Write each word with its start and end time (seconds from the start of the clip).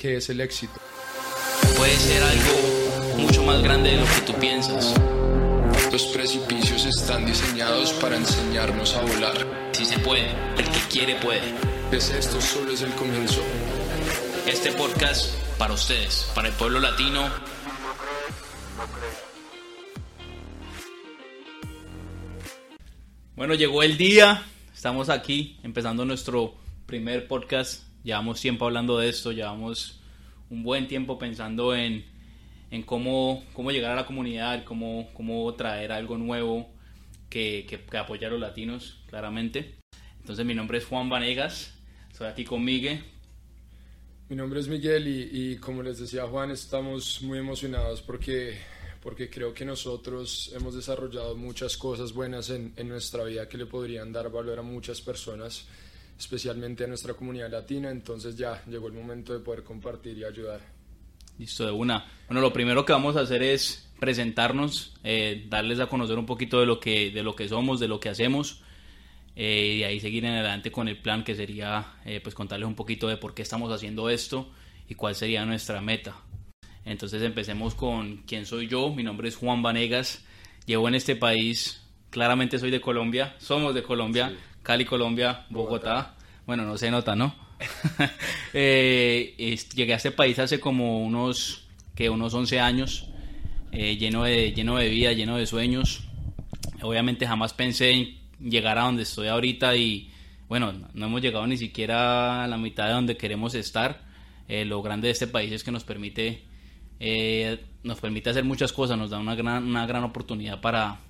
¿Qué 0.00 0.16
es 0.16 0.30
el 0.30 0.40
éxito? 0.40 0.80
Puede 1.76 1.96
ser 1.96 2.22
algo 2.22 3.16
mucho 3.16 3.42
más 3.42 3.60
grande 3.64 3.90
de 3.90 3.96
lo 3.96 4.04
que 4.04 4.20
tú 4.26 4.32
piensas. 4.34 4.94
Los 5.90 6.06
precipicios 6.14 6.84
están 6.84 7.26
diseñados 7.26 7.92
para 7.94 8.16
enseñarnos 8.16 8.94
a 8.94 9.02
volar. 9.02 9.72
Si 9.72 9.84
se 9.84 9.98
puede, 9.98 10.30
el 10.56 10.64
que 10.70 10.78
quiere 10.88 11.16
puede. 11.16 11.52
Es 11.90 12.10
esto 12.10 12.40
solo 12.40 12.70
es 12.70 12.82
el 12.82 12.92
comienzo. 12.92 13.42
Este 14.46 14.70
podcast 14.70 15.34
para 15.58 15.74
ustedes, 15.74 16.30
para 16.32 16.46
el 16.46 16.54
pueblo 16.54 16.78
latino. 16.78 17.28
Bueno, 23.34 23.54
llegó 23.54 23.82
el 23.82 23.96
día. 23.96 24.46
Estamos 24.72 25.08
aquí 25.08 25.58
empezando 25.64 26.04
nuestro 26.04 26.54
primer 26.86 27.26
podcast. 27.26 27.87
Llevamos 28.08 28.40
tiempo 28.40 28.64
hablando 28.64 28.96
de 28.96 29.10
esto, 29.10 29.32
llevamos 29.32 30.00
un 30.48 30.62
buen 30.62 30.88
tiempo 30.88 31.18
pensando 31.18 31.74
en, 31.74 32.06
en 32.70 32.82
cómo, 32.82 33.44
cómo 33.52 33.70
llegar 33.70 33.92
a 33.92 33.96
la 33.96 34.06
comunidad, 34.06 34.64
cómo, 34.64 35.10
cómo 35.12 35.52
traer 35.56 35.92
algo 35.92 36.16
nuevo 36.16 36.70
que, 37.28 37.66
que, 37.68 37.98
apoye 37.98 38.24
a 38.24 38.30
los 38.30 38.40
latinos, 38.40 38.98
claramente. 39.08 39.74
Entonces 40.20 40.46
mi 40.46 40.54
nombre 40.54 40.78
es 40.78 40.86
Juan 40.86 41.10
Vanegas, 41.10 41.74
estoy 42.10 42.28
aquí 42.28 42.46
con 42.46 42.64
Miguel. 42.64 43.04
Mi 44.30 44.36
nombre 44.36 44.60
es 44.60 44.68
Miguel 44.68 45.06
y, 45.06 45.28
y, 45.30 45.56
como 45.58 45.82
les 45.82 45.98
decía 45.98 46.26
Juan, 46.26 46.50
estamos 46.50 47.20
muy 47.20 47.38
emocionados 47.38 48.00
porque, 48.00 48.58
porque 49.02 49.28
creo 49.28 49.52
que 49.52 49.66
nosotros 49.66 50.50
hemos 50.54 50.74
desarrollado 50.74 51.36
muchas 51.36 51.76
cosas 51.76 52.14
buenas 52.14 52.48
en, 52.48 52.72
en 52.76 52.88
nuestra 52.88 53.24
vida 53.24 53.46
que 53.50 53.58
le 53.58 53.66
podrían 53.66 54.10
dar 54.14 54.30
valor 54.32 54.60
a 54.60 54.62
muchas 54.62 55.02
personas 55.02 55.66
especialmente 56.18 56.84
a 56.84 56.86
nuestra 56.88 57.14
comunidad 57.14 57.50
latina, 57.50 57.90
entonces 57.90 58.36
ya 58.36 58.62
llegó 58.66 58.88
el 58.88 58.94
momento 58.94 59.32
de 59.32 59.40
poder 59.40 59.62
compartir 59.62 60.18
y 60.18 60.24
ayudar. 60.24 60.60
Listo, 61.38 61.64
de 61.64 61.70
una. 61.70 62.04
Bueno, 62.26 62.40
lo 62.40 62.52
primero 62.52 62.84
que 62.84 62.92
vamos 62.92 63.16
a 63.16 63.20
hacer 63.20 63.42
es 63.42 63.88
presentarnos, 64.00 64.94
eh, 65.04 65.46
darles 65.48 65.78
a 65.78 65.86
conocer 65.86 66.18
un 66.18 66.26
poquito 66.26 66.58
de 66.58 66.66
lo 66.66 66.80
que, 66.80 67.10
de 67.10 67.22
lo 67.22 67.36
que 67.36 67.48
somos, 67.48 67.78
de 67.78 67.86
lo 67.86 68.00
que 68.00 68.08
hacemos, 68.08 68.62
eh, 69.36 69.76
y 69.78 69.82
ahí 69.84 70.00
seguir 70.00 70.24
en 70.24 70.32
adelante 70.32 70.72
con 70.72 70.88
el 70.88 71.00
plan 71.00 71.22
que 71.22 71.36
sería 71.36 71.94
eh, 72.04 72.20
pues 72.20 72.34
contarles 72.34 72.66
un 72.66 72.74
poquito 72.74 73.06
de 73.06 73.16
por 73.16 73.34
qué 73.34 73.42
estamos 73.42 73.72
haciendo 73.72 74.10
esto 74.10 74.50
y 74.88 74.96
cuál 74.96 75.14
sería 75.14 75.44
nuestra 75.44 75.80
meta. 75.80 76.16
Entonces 76.84 77.22
empecemos 77.22 77.76
con 77.76 78.24
quién 78.26 78.46
soy 78.46 78.66
yo, 78.66 78.90
mi 78.90 79.04
nombre 79.04 79.28
es 79.28 79.36
Juan 79.36 79.62
Vanegas, 79.62 80.24
llevo 80.66 80.88
en 80.88 80.96
este 80.96 81.14
país, 81.14 81.84
claramente 82.10 82.58
soy 82.58 82.72
de 82.72 82.80
Colombia, 82.80 83.36
somos 83.38 83.74
de 83.74 83.82
Colombia, 83.84 84.36
Cali, 84.68 84.84
Colombia, 84.84 85.46
Bogotá. 85.48 86.14
Bueno, 86.46 86.66
no 86.66 86.76
se 86.76 86.90
nota, 86.90 87.16
¿no? 87.16 87.34
eh, 88.52 89.56
llegué 89.74 89.94
a 89.94 89.96
este 89.96 90.10
país 90.10 90.38
hace 90.38 90.60
como 90.60 91.02
unos, 91.02 91.66
que 91.94 92.10
unos 92.10 92.34
11 92.34 92.60
años, 92.60 93.08
eh, 93.72 93.96
lleno, 93.96 94.24
de, 94.24 94.52
lleno 94.52 94.76
de 94.76 94.90
vida, 94.90 95.14
lleno 95.14 95.38
de 95.38 95.46
sueños. 95.46 96.02
Obviamente 96.82 97.26
jamás 97.26 97.54
pensé 97.54 97.92
en 97.92 98.18
llegar 98.40 98.76
a 98.76 98.82
donde 98.82 99.04
estoy 99.04 99.28
ahorita 99.28 99.74
y 99.74 100.10
bueno, 100.50 100.74
no 100.92 101.06
hemos 101.06 101.22
llegado 101.22 101.46
ni 101.46 101.56
siquiera 101.56 102.44
a 102.44 102.46
la 102.46 102.58
mitad 102.58 102.88
de 102.88 102.92
donde 102.92 103.16
queremos 103.16 103.54
estar. 103.54 104.02
Eh, 104.48 104.66
lo 104.66 104.82
grande 104.82 105.08
de 105.08 105.12
este 105.12 105.28
país 105.28 105.50
es 105.50 105.64
que 105.64 105.70
nos 105.70 105.84
permite, 105.84 106.42
nos 107.84 108.00
permite 108.00 108.28
hacer 108.28 108.44
muchas 108.44 108.74
cosas, 108.74 108.98
nos 108.98 109.08
da 109.08 109.18
una 109.18 109.34
gran, 109.34 109.64
una 109.64 109.86
gran 109.86 110.04
oportunidad 110.04 110.60
para, 110.60 111.00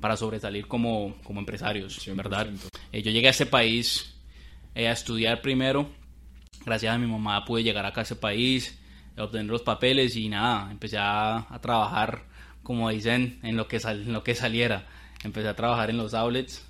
para 0.00 0.16
sobresalir 0.16 0.66
como, 0.66 1.16
como 1.22 1.40
empresarios, 1.40 2.00
¿verdad? 2.14 2.48
Eh, 2.92 3.02
yo 3.02 3.10
llegué 3.10 3.28
a 3.28 3.30
este 3.30 3.46
país 3.46 4.14
eh, 4.74 4.88
a 4.88 4.92
estudiar 4.92 5.40
primero. 5.40 5.88
Gracias 6.64 6.94
a 6.94 6.98
mi 6.98 7.06
mamá 7.06 7.44
pude 7.44 7.62
llegar 7.62 7.86
acá 7.86 8.00
a 8.00 8.04
ese 8.04 8.16
país, 8.16 8.78
obtener 9.16 9.46
los 9.46 9.62
papeles 9.62 10.16
y 10.16 10.28
nada, 10.28 10.70
empecé 10.70 10.96
a, 10.98 11.46
trabajar, 11.60 12.24
como 12.62 12.88
dicen, 12.90 13.38
en 13.42 13.56
lo, 13.56 13.68
que 13.68 13.76
en 13.76 14.12
lo 14.12 14.22
que 14.24 14.34
saliera. 14.34 14.86
Empecé 15.22 15.48
a 15.48 15.56
trabajar 15.56 15.90
en 15.90 15.96
los 15.96 16.14
outlets, 16.14 16.64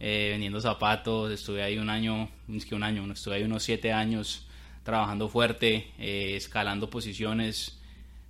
eh, 0.00 0.28
vendiendo 0.32 0.60
zapatos. 0.60 1.30
Estuve 1.30 1.62
ahí 1.62 1.78
un 1.78 1.90
año, 1.90 2.28
es 2.52 2.66
que 2.66 2.74
un 2.74 2.82
año, 2.82 3.10
estuve 3.12 3.36
ahí 3.36 3.42
unos 3.44 3.62
siete 3.62 3.92
años 3.92 4.46
trabajando 4.82 5.28
fuerte, 5.28 5.92
escalando 5.98 6.88
posiciones 6.88 7.77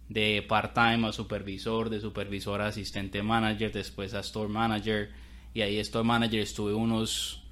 de 0.09 0.45
part-time 0.49 1.07
a 1.07 1.13
supervisor, 1.13 1.91
de 1.91 2.01
supervisor 2.01 2.61
a 2.61 2.69
asistente 2.69 3.23
manager, 3.23 3.73
después 3.73 4.15
a 4.15 4.21
store 4.21 4.49
manager 4.49 5.11
y 5.55 5.63
ahí 5.63 5.79
store 5.79 6.05
manager 6.05 6.41
estuve 6.41 6.75
unos 6.75 7.43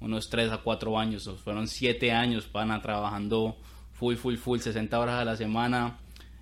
unos 0.00 0.30
3 0.30 0.50
a 0.52 0.58
4 0.58 0.98
años, 0.98 1.30
fueron 1.44 1.68
7 1.68 2.10
años 2.12 2.46
pana 2.46 2.80
trabajando 2.80 3.58
full 3.92 4.16
full 4.16 4.36
full 4.36 4.58
60 4.58 4.98
horas 4.98 5.16
a 5.16 5.24
la 5.24 5.36
semana, 5.36 5.98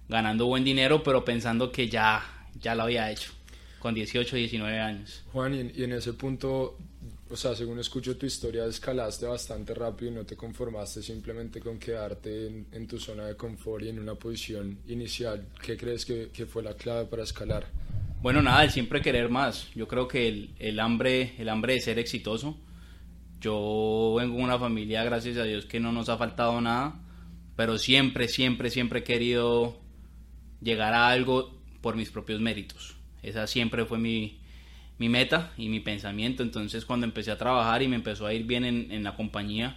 ganando 0.09 0.47
buen 0.47 0.65
dinero, 0.65 1.03
pero 1.03 1.25
pensando 1.25 1.73
que 1.73 1.89
ya 1.89 2.23
ya 2.61 2.75
lo 2.75 2.85
había 2.85 3.11
hecho 3.11 3.33
con 3.79 3.95
18, 3.95 4.37
19 4.37 4.81
años. 4.81 5.25
Juan, 5.33 5.55
y 5.55 5.83
en 5.83 5.93
ese 5.93 6.13
punto 6.13 6.77
o 7.31 7.37
sea, 7.37 7.55
según 7.55 7.79
escucho 7.79 8.17
tu 8.17 8.27
historia, 8.27 8.65
escalaste 8.65 9.27
bastante 9.27 9.75
rápido 9.75 10.11
y 10.11 10.15
no 10.15 10.25
te 10.25 10.37
conformaste 10.37 11.03
simplemente 11.03 11.61
con 11.61 11.79
quedarte 11.79 12.47
en, 12.47 12.87
tu 12.87 12.99
zona 12.99 13.27
de 13.27 13.37
confort 13.37 13.85
y 13.85 13.89
en 13.89 13.99
una 13.99 14.15
posición 14.15 14.79
inicial. 14.87 15.47
¿Qué 15.63 15.77
crees 15.77 16.05
que, 16.05 16.31
que, 16.31 16.47
fue 16.47 16.63
la 16.63 16.75
clave 16.75 17.05
para 17.07 17.23
escalar? 17.23 17.67
Bueno, 18.23 18.41
nada, 18.41 18.65
el 18.65 18.71
siempre 18.71 19.03
querer 19.03 19.29
más. 19.29 19.69
Yo 19.75 19.87
creo 19.87 20.09
que 20.09 20.29
el, 20.29 20.55
el, 20.59 20.81
hambre, 20.81 21.35
el 21.39 21.49
hambre 21.49 21.75
de 21.75 21.81
ser 21.81 21.99
exitoso. 21.99 22.57
Yo 23.41 24.15
vengo 24.19 24.37
de 24.37 24.43
una 24.43 24.59
familia, 24.59 25.05
gracias 25.05 25.37
a 25.37 25.45
Dios, 25.45 25.67
que 25.67 25.81
no 25.81 25.93
nos 25.93 26.09
ha 26.09 26.17
faltado 26.17 26.61
nada, 26.61 27.01
pero 27.57 27.79
siempre, 27.79 28.27
siempre, 28.27 28.71
siempre 28.71 29.01
he 29.01 29.05
querido 29.05 29.79
llegar 30.61 30.95
a 30.95 31.09
algo 31.09 31.59
por 31.81 31.95
mis 31.95 32.11
propios 32.11 32.41
méritos. 32.41 32.97
Esa 33.23 33.47
siempre 33.47 33.85
fue 33.85 33.99
mi, 33.99 34.38
mi 34.99 35.09
meta 35.09 35.53
y 35.57 35.69
mi 35.69 35.81
pensamiento. 35.81 36.43
Entonces 36.43 36.85
cuando 36.85 37.07
empecé 37.07 37.31
a 37.31 37.39
trabajar 37.39 37.83
y 37.83 37.89
me 37.89 37.97
empezó 37.97 38.27
a 38.27 38.35
ir 38.35 38.45
bien 38.45 38.65
en, 38.65 38.91
en 38.91 39.03
la 39.05 39.15
compañía, 39.15 39.77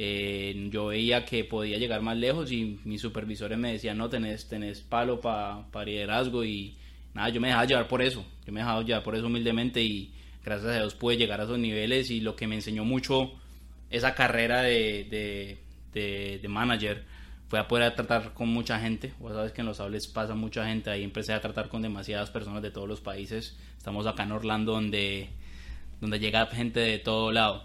eh, 0.00 0.68
yo 0.70 0.86
veía 0.86 1.24
que 1.24 1.42
podía 1.42 1.76
llegar 1.76 2.02
más 2.02 2.16
lejos 2.16 2.52
y 2.52 2.78
mis 2.84 3.00
supervisores 3.00 3.58
me 3.58 3.72
decían, 3.72 3.98
no, 3.98 4.08
tenés, 4.08 4.48
tenés 4.48 4.80
palo 4.80 5.20
para 5.20 5.84
liderazgo 5.84 6.44
y 6.44 6.76
nada, 7.14 7.30
yo 7.30 7.40
me 7.40 7.48
dejaba 7.48 7.64
llevar 7.64 7.88
por 7.88 8.02
eso, 8.02 8.24
yo 8.46 8.52
me 8.52 8.60
dejaba 8.60 8.82
llevar 8.82 9.02
por 9.02 9.16
eso 9.16 9.26
humildemente 9.26 9.82
y 9.82 10.12
gracias 10.44 10.70
a 10.70 10.76
Dios 10.76 10.94
pude 10.94 11.16
llegar 11.16 11.40
a 11.40 11.44
esos 11.44 11.58
niveles 11.58 12.12
y 12.12 12.20
lo 12.20 12.36
que 12.36 12.46
me 12.46 12.54
enseñó 12.54 12.84
mucho 12.84 13.32
esa 13.90 14.14
carrera 14.14 14.62
de, 14.62 15.04
de, 15.10 15.58
de, 15.92 16.38
de 16.40 16.48
manager 16.48 17.04
fue 17.48 17.58
a 17.58 17.66
poder 17.66 17.94
tratar 17.94 18.34
con 18.34 18.48
mucha 18.48 18.78
gente. 18.78 19.14
Vos 19.18 19.32
sabes 19.32 19.52
que 19.52 19.62
en 19.62 19.66
los 19.66 19.80
hables 19.80 20.06
pasa 20.06 20.34
mucha 20.34 20.66
gente. 20.66 20.90
Ahí 20.90 21.02
empecé 21.02 21.32
a 21.32 21.40
tratar 21.40 21.68
con 21.68 21.82
demasiadas 21.82 22.30
personas 22.30 22.62
de 22.62 22.70
todos 22.70 22.88
los 22.88 23.00
países. 23.00 23.56
Estamos 23.76 24.06
acá 24.06 24.24
en 24.24 24.32
Orlando 24.32 24.72
donde, 24.72 25.30
donde 26.00 26.18
llega 26.20 26.46
gente 26.46 26.80
de 26.80 26.98
todo 26.98 27.32
lado. 27.32 27.64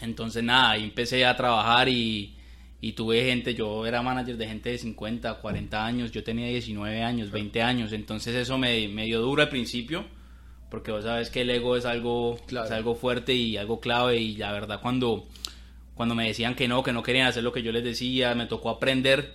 Entonces 0.00 0.44
nada, 0.44 0.70
ahí 0.70 0.84
empecé 0.84 1.26
a 1.26 1.36
trabajar 1.36 1.88
y, 1.88 2.36
y 2.80 2.92
tuve 2.92 3.24
gente, 3.24 3.54
yo 3.54 3.84
era 3.86 4.02
manager 4.02 4.36
de 4.36 4.46
gente 4.46 4.70
de 4.70 4.78
50, 4.78 5.34
40 5.34 5.84
años, 5.84 6.12
yo 6.12 6.22
tenía 6.22 6.46
19 6.46 7.02
años, 7.02 7.30
20 7.30 7.62
años, 7.62 7.92
entonces 7.92 8.34
eso 8.34 8.56
me, 8.56 8.88
me 8.88 9.04
dio 9.04 9.20
duro 9.20 9.42
al 9.42 9.48
principio, 9.48 10.04
porque 10.70 10.92
vos 10.92 11.04
sabes 11.04 11.28
que 11.28 11.42
el 11.42 11.50
ego 11.50 11.76
es 11.76 11.84
algo, 11.84 12.38
es 12.48 12.70
algo 12.70 12.94
fuerte 12.94 13.34
y 13.34 13.56
algo 13.56 13.80
clave 13.80 14.18
y 14.18 14.36
la 14.36 14.52
verdad 14.52 14.80
cuando 14.80 15.26
cuando 16.00 16.14
me 16.14 16.26
decían 16.26 16.54
que 16.54 16.66
no, 16.66 16.82
que 16.82 16.94
no 16.94 17.02
querían 17.02 17.26
hacer 17.26 17.44
lo 17.44 17.52
que 17.52 17.62
yo 17.62 17.72
les 17.72 17.84
decía, 17.84 18.34
me 18.34 18.46
tocó 18.46 18.70
aprender 18.70 19.34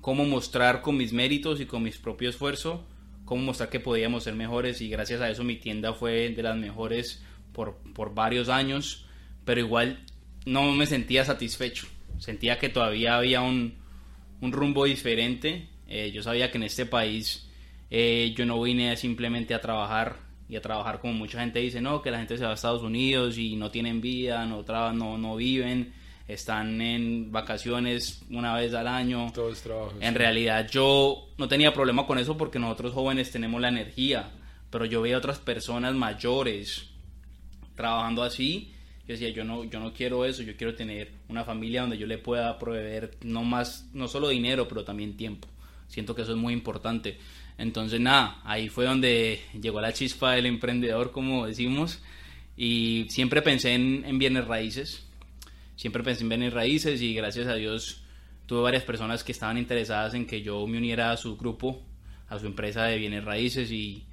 cómo 0.00 0.24
mostrar 0.24 0.80
con 0.80 0.96
mis 0.96 1.12
méritos 1.12 1.60
y 1.60 1.66
con 1.66 1.82
mis 1.82 1.98
propio 1.98 2.30
esfuerzo, 2.30 2.86
cómo 3.26 3.42
mostrar 3.42 3.68
que 3.68 3.80
podíamos 3.80 4.24
ser 4.24 4.32
mejores 4.34 4.80
y 4.80 4.88
gracias 4.88 5.20
a 5.20 5.28
eso 5.28 5.44
mi 5.44 5.56
tienda 5.56 5.92
fue 5.92 6.30
de 6.30 6.42
las 6.42 6.56
mejores 6.56 7.22
por, 7.52 7.76
por 7.92 8.14
varios 8.14 8.48
años, 8.48 9.04
pero 9.44 9.60
igual 9.60 10.06
no 10.46 10.72
me 10.72 10.86
sentía 10.86 11.22
satisfecho, 11.26 11.86
sentía 12.16 12.58
que 12.58 12.70
todavía 12.70 13.18
había 13.18 13.42
un, 13.42 13.74
un 14.40 14.52
rumbo 14.52 14.86
diferente, 14.86 15.68
eh, 15.86 16.12
yo 16.14 16.22
sabía 16.22 16.50
que 16.50 16.56
en 16.56 16.64
este 16.64 16.86
país 16.86 17.46
eh, 17.90 18.32
yo 18.34 18.46
no 18.46 18.62
vine 18.62 18.96
simplemente 18.96 19.52
a 19.52 19.60
trabajar 19.60 20.16
y 20.48 20.56
a 20.56 20.62
trabajar 20.62 20.98
como 20.98 21.12
mucha 21.12 21.40
gente 21.40 21.58
dice, 21.58 21.82
no, 21.82 22.00
que 22.00 22.10
la 22.10 22.16
gente 22.16 22.38
se 22.38 22.44
va 22.44 22.52
a 22.52 22.54
Estados 22.54 22.82
Unidos 22.82 23.36
y 23.36 23.54
no 23.56 23.70
tienen 23.70 24.00
vida, 24.00 24.46
no, 24.46 24.64
no, 24.94 25.18
no 25.18 25.36
viven 25.36 26.05
están 26.28 26.80
en 26.80 27.30
vacaciones 27.30 28.22
una 28.30 28.54
vez 28.54 28.74
al 28.74 28.88
año. 28.88 29.30
Todos 29.32 29.60
trabajos. 29.60 29.94
En 30.00 30.14
realidad 30.14 30.68
yo 30.70 31.28
no 31.38 31.48
tenía 31.48 31.72
problema 31.72 32.06
con 32.06 32.18
eso 32.18 32.36
porque 32.36 32.58
nosotros 32.58 32.92
jóvenes 32.92 33.30
tenemos 33.30 33.60
la 33.60 33.68
energía, 33.68 34.30
pero 34.70 34.84
yo 34.84 35.02
veía 35.02 35.18
otras 35.18 35.38
personas 35.38 35.94
mayores 35.94 36.88
trabajando 37.74 38.22
así. 38.22 38.72
Yo 39.06 39.12
decía, 39.12 39.28
yo 39.28 39.44
no, 39.44 39.62
yo 39.64 39.78
no 39.78 39.92
quiero 39.92 40.24
eso, 40.24 40.42
yo 40.42 40.56
quiero 40.56 40.74
tener 40.74 41.12
una 41.28 41.44
familia 41.44 41.82
donde 41.82 41.96
yo 41.96 42.08
le 42.08 42.18
pueda 42.18 42.58
proveer 42.58 43.16
no 43.22 43.44
más, 43.44 43.88
no 43.92 44.08
solo 44.08 44.28
dinero, 44.28 44.66
pero 44.66 44.82
también 44.82 45.16
tiempo. 45.16 45.46
Siento 45.86 46.16
que 46.16 46.22
eso 46.22 46.32
es 46.32 46.38
muy 46.38 46.52
importante. 46.52 47.18
Entonces, 47.56 48.00
nada, 48.00 48.40
ahí 48.44 48.68
fue 48.68 48.84
donde 48.84 49.40
llegó 49.60 49.80
la 49.80 49.92
chispa 49.92 50.32
del 50.32 50.46
emprendedor, 50.46 51.12
como 51.12 51.46
decimos, 51.46 52.00
y 52.56 53.06
siempre 53.08 53.42
pensé 53.42 53.74
en, 53.74 54.04
en 54.04 54.18
bienes 54.18 54.44
raíces 54.46 55.06
siempre 55.76 56.02
pensé 56.02 56.22
en 56.22 56.30
bienes 56.30 56.52
raíces 56.52 57.00
y 57.00 57.14
gracias 57.14 57.46
a 57.46 57.54
Dios 57.54 58.02
tuve 58.46 58.62
varias 58.62 58.82
personas 58.82 59.22
que 59.22 59.32
estaban 59.32 59.58
interesadas 59.58 60.14
en 60.14 60.26
que 60.26 60.42
yo 60.42 60.66
me 60.66 60.78
uniera 60.78 61.12
a 61.12 61.16
su 61.16 61.36
grupo, 61.36 61.82
a 62.28 62.38
su 62.38 62.46
empresa 62.46 62.84
de 62.84 62.98
bienes 62.98 63.24
raíces 63.24 63.70
y 63.70 64.04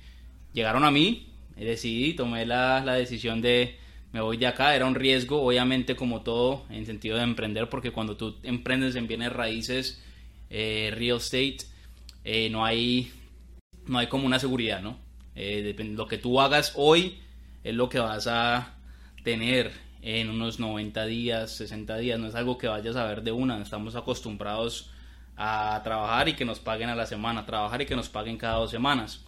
llegaron 0.53 0.83
a 0.83 0.91
mí, 0.91 1.33
decidí, 1.55 2.13
tomé 2.13 2.45
la, 2.45 2.83
la 2.85 2.93
decisión 2.93 3.41
de 3.41 3.77
me 4.13 4.21
voy 4.21 4.37
de 4.37 4.45
acá, 4.45 4.75
era 4.75 4.85
un 4.85 4.93
riesgo, 4.93 5.41
obviamente 5.41 5.95
como 5.95 6.21
todo, 6.21 6.65
en 6.69 6.85
sentido 6.85 7.17
de 7.17 7.23
emprender, 7.23 7.67
porque 7.67 7.89
cuando 7.91 8.15
tú 8.15 8.37
emprendes 8.43 8.95
en 8.95 9.07
bienes 9.07 9.33
raíces, 9.33 10.03
eh, 10.51 10.93
real 10.95 11.17
estate, 11.17 11.57
eh, 12.23 12.47
no, 12.51 12.63
hay, 12.63 13.11
no 13.87 13.97
hay 13.97 14.05
como 14.05 14.27
una 14.27 14.37
seguridad, 14.37 14.83
¿no? 14.83 14.99
Eh, 15.35 15.75
lo 15.95 16.07
que 16.07 16.19
tú 16.19 16.39
hagas 16.39 16.73
hoy 16.75 17.17
es 17.63 17.73
lo 17.73 17.89
que 17.89 17.97
vas 17.97 18.27
a 18.27 18.75
tener 19.23 19.71
en 20.03 20.29
unos 20.29 20.59
90 20.59 21.05
días, 21.05 21.51
60 21.55 21.97
días, 21.97 22.19
no 22.19 22.27
es 22.27 22.35
algo 22.35 22.57
que 22.57 22.67
vayas 22.67 22.97
a 22.97 23.05
ver 23.05 23.23
de 23.23 23.31
una, 23.31 23.61
estamos 23.61 23.95
acostumbrados 23.95 24.91
a 25.37 25.79
trabajar 25.83 26.27
y 26.27 26.33
que 26.33 26.43
nos 26.43 26.59
paguen 26.59 26.89
a 26.89 26.95
la 26.95 27.05
semana, 27.05 27.45
trabajar 27.45 27.81
y 27.81 27.85
que 27.85 27.95
nos 27.95 28.09
paguen 28.09 28.37
cada 28.37 28.57
dos 28.57 28.69
semanas. 28.69 29.21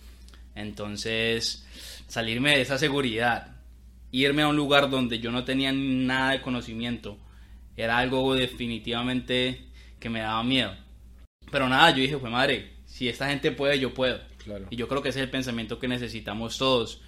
Entonces, 0.54 1.66
salirme 2.08 2.52
de 2.52 2.62
esa 2.62 2.78
seguridad, 2.78 3.56
irme 4.12 4.42
a 4.42 4.50
un 4.50 4.58
lugar 4.58 4.90
donde 4.90 5.20
yo 5.20 5.32
no 5.32 5.46
tenía 5.46 5.72
nada 5.72 6.32
de 6.32 6.42
conocimiento, 6.42 7.18
era 7.78 7.98
algo 7.98 8.36
definitivamente 8.36 9.70
que 9.98 10.10
me 10.10 10.20
daba 10.20 10.44
miedo. 10.44 10.76
Pero 11.52 11.70
nada, 11.70 11.92
yo 11.92 12.02
dije, 12.02 12.18
pues 12.18 12.32
madre, 12.32 12.74
si 12.86 13.08
esta 13.08 13.30
gente 13.30 13.52
puede, 13.52 13.80
yo 13.80 13.94
puedo. 13.94 14.20
Y 14.70 14.76
yo 14.76 14.90
creo 14.90 15.02
que 15.02 15.10
ese 15.10 15.20
es 15.20 15.24
el 15.24 15.32
pensamiento 15.32 15.80
que 15.80 15.88
necesitamos 15.88 16.58
todos. 16.58 17.02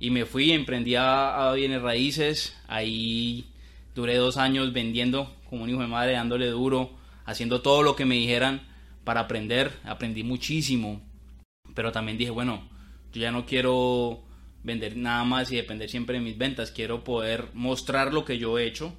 Y 0.00 0.10
me 0.10 0.26
fui, 0.26 0.52
emprendí 0.52 0.94
a, 0.96 1.52
bienes 1.54 1.82
raíces, 1.82 2.56
ahí 2.68 3.46
duré 3.94 4.16
dos 4.16 4.36
años 4.36 4.72
vendiendo 4.72 5.34
como 5.50 5.64
un 5.64 5.70
hijo 5.70 5.80
de 5.80 5.88
madre, 5.88 6.12
dándole 6.12 6.46
duro, 6.46 6.90
haciendo 7.24 7.62
todo 7.62 7.82
lo 7.82 7.96
que 7.96 8.04
me 8.04 8.14
dijeran 8.14 8.62
para 9.04 9.20
aprender, 9.20 9.72
aprendí 9.84 10.22
muchísimo, 10.22 11.00
pero 11.74 11.90
también 11.90 12.18
dije, 12.18 12.30
bueno, 12.30 12.68
yo 13.12 13.20
ya 13.22 13.32
no 13.32 13.46
quiero 13.46 14.22
vender 14.62 14.96
nada 14.96 15.24
más 15.24 15.50
y 15.50 15.56
depender 15.56 15.88
siempre 15.88 16.18
de 16.18 16.24
mis 16.24 16.38
ventas. 16.38 16.70
Quiero 16.70 17.04
poder 17.04 17.48
mostrar 17.54 18.12
lo 18.12 18.24
que 18.24 18.38
yo 18.38 18.58
he 18.58 18.66
hecho, 18.66 18.94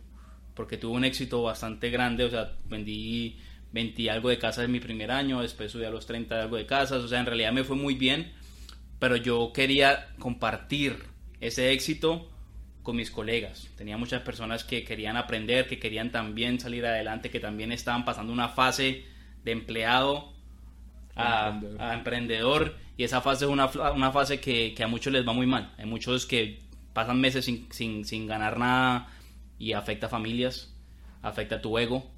porque 0.56 0.78
tuve 0.78 0.98
un 0.98 1.06
éxito 1.06 1.42
bastante 1.44 1.90
grande. 1.90 2.26
O 2.26 2.30
sea, 2.30 2.54
vendí 2.68 3.38
20 3.72 4.10
algo 4.10 4.30
de 4.30 4.38
casas 4.38 4.66
en 4.66 4.72
mi 4.72 4.80
primer 4.80 5.12
año, 5.12 5.42
después 5.42 5.72
subí 5.72 5.86
a 5.86 5.90
los 5.90 6.06
30 6.06 6.42
algo 6.42 6.58
de 6.58 6.66
casas. 6.66 7.04
O 7.04 7.08
sea, 7.08 7.20
en 7.20 7.26
realidad 7.26 7.54
me 7.54 7.64
fue 7.64 7.76
muy 7.76 7.96
bien, 7.96 8.32
pero 9.00 9.16
yo 9.16 9.52
quería 9.54 10.10
compartir 10.20 11.04
ese 11.40 11.72
éxito 11.72 12.30
con 12.84 12.96
mis 12.96 13.12
colegas. 13.12 13.70
Tenía 13.78 13.98
muchas 13.98 14.22
personas 14.22 14.64
que 14.64 14.84
querían 14.84 15.18
aprender, 15.18 15.68
que 15.68 15.80
querían 15.80 16.12
también 16.12 16.60
salir 16.60 16.86
adelante, 16.86 17.30
que 17.30 17.40
también 17.40 17.72
estaban 17.72 18.06
pasando 18.06 18.34
una 18.34 18.50
fase 18.50 19.06
de 19.44 19.52
empleado 19.52 20.34
a, 21.16 21.60
emprendedor. 21.94 22.76
y 22.98 23.04
esa 23.04 23.22
fase 23.22 23.46
es 23.46 23.52
una, 23.52 23.68
una 23.68 24.12
fase 24.12 24.40
que, 24.40 24.74
que, 24.74 24.84
a 24.84 24.88
muchos 24.88 25.14
les 25.14 25.28
va 25.28 25.34
muy 25.34 25.48
mal. 25.48 25.74
Hay 25.78 25.86
muchos 25.86 26.26
que 26.26 26.60
pasan 26.94 27.20
meses 27.20 27.46
sin, 27.46 27.72
sin, 27.72 28.06
sin 28.06 28.28
ganar 28.28 28.58
nada 28.58 29.08
y 29.58 29.74
afecta 29.74 30.08
a 30.08 30.10
familias, 30.10 30.74
afecta 31.22 31.56
a 31.56 31.62
tu 31.62 31.78
ego, 31.78 32.10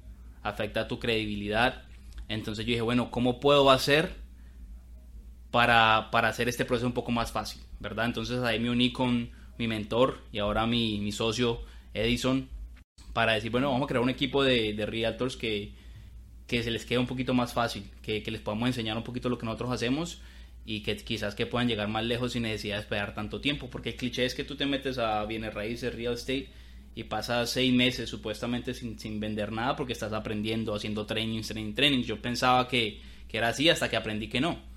afecta 0.42 0.82
a 0.82 0.88
tu 0.88 0.98
credibilidad. 0.98 1.82
Entonces 2.28 2.64
yo 2.64 2.70
dije, 2.70 2.82
bueno, 2.82 3.10
¿cómo 3.10 3.40
puedo 3.40 3.70
hacer 3.70 4.21
para, 5.52 6.08
para 6.10 6.28
hacer 6.28 6.48
este 6.48 6.64
proceso 6.64 6.88
un 6.88 6.94
poco 6.94 7.12
más 7.12 7.30
fácil? 7.30 7.62
¿Verdad? 7.78 8.06
Entonces 8.06 8.40
ahí 8.42 8.58
me 8.58 8.70
uní 8.70 8.92
con 8.92 9.30
mi 9.58 9.68
mentor 9.68 10.18
y 10.32 10.38
ahora 10.38 10.66
mi, 10.66 10.98
mi 10.98 11.12
socio 11.12 11.60
Edison 11.94 12.48
para 13.12 13.34
decir, 13.34 13.50
bueno, 13.50 13.70
vamos 13.70 13.86
a 13.86 13.88
crear 13.88 14.02
un 14.02 14.10
equipo 14.10 14.42
de, 14.42 14.72
de 14.72 14.86
realtors 14.86 15.36
que, 15.36 15.72
que 16.46 16.62
se 16.62 16.70
les 16.70 16.84
quede 16.84 16.98
un 16.98 17.06
poquito 17.06 17.34
más 17.34 17.52
fácil, 17.52 17.84
que, 18.02 18.22
que, 18.22 18.30
les 18.30 18.40
podamos 18.40 18.66
enseñar 18.68 18.96
un 18.96 19.04
poquito 19.04 19.28
lo 19.28 19.38
que 19.38 19.46
nosotros 19.46 19.70
hacemos 19.70 20.20
y 20.64 20.82
que 20.82 20.96
quizás 20.96 21.34
que 21.34 21.46
puedan 21.46 21.68
llegar 21.68 21.88
más 21.88 22.04
lejos 22.04 22.32
sin 22.32 22.42
necesidad 22.42 22.76
de 22.76 22.82
esperar 22.82 23.14
tanto 23.14 23.40
tiempo, 23.40 23.68
porque 23.68 23.90
el 23.90 23.96
cliché 23.96 24.24
es 24.24 24.34
que 24.34 24.44
tú 24.44 24.56
te 24.56 24.66
metes 24.66 24.98
a 24.98 25.24
bienes 25.24 25.52
raíces, 25.52 25.94
real 25.94 26.14
estate 26.14 26.48
y 26.94 27.04
pasas 27.04 27.50
seis 27.50 27.72
meses 27.72 28.08
supuestamente 28.08 28.74
sin, 28.74 28.98
sin 28.98 29.18
vender 29.18 29.50
nada 29.50 29.76
porque 29.76 29.92
estás 29.92 30.12
aprendiendo, 30.12 30.74
haciendo 30.74 31.06
training, 31.06 31.42
training, 31.42 31.74
training. 31.74 32.02
Yo 32.02 32.20
pensaba 32.20 32.68
que, 32.68 33.00
que 33.28 33.38
era 33.38 33.48
así 33.48 33.68
hasta 33.68 33.88
que 33.88 33.96
aprendí 33.96 34.28
que 34.28 34.40
no. 34.40 34.71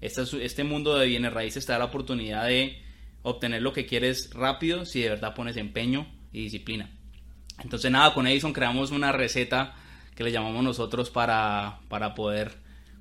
Este, 0.00 0.64
mundo 0.64 0.96
de 0.96 1.06
bienes 1.06 1.32
raíces 1.32 1.66
te 1.66 1.72
da 1.72 1.78
la 1.78 1.86
oportunidad 1.86 2.46
de 2.46 2.80
obtener 3.22 3.62
lo 3.62 3.72
que 3.72 3.86
quieres 3.86 4.32
rápido 4.32 4.84
si 4.84 5.00
de 5.00 5.10
verdad 5.10 5.34
pones 5.34 5.56
empeño 5.56 6.06
y 6.32 6.44
disciplina. 6.44 6.90
Entonces 7.62 7.90
nada, 7.90 8.14
con 8.14 8.26
Edison 8.26 8.52
creamos 8.52 8.92
una 8.92 9.10
receta 9.10 9.74
que 10.14 10.22
le 10.22 10.30
llamamos 10.30 10.62
nosotros 10.62 11.10
para, 11.10 11.80
para 11.88 12.14
poder 12.14 12.56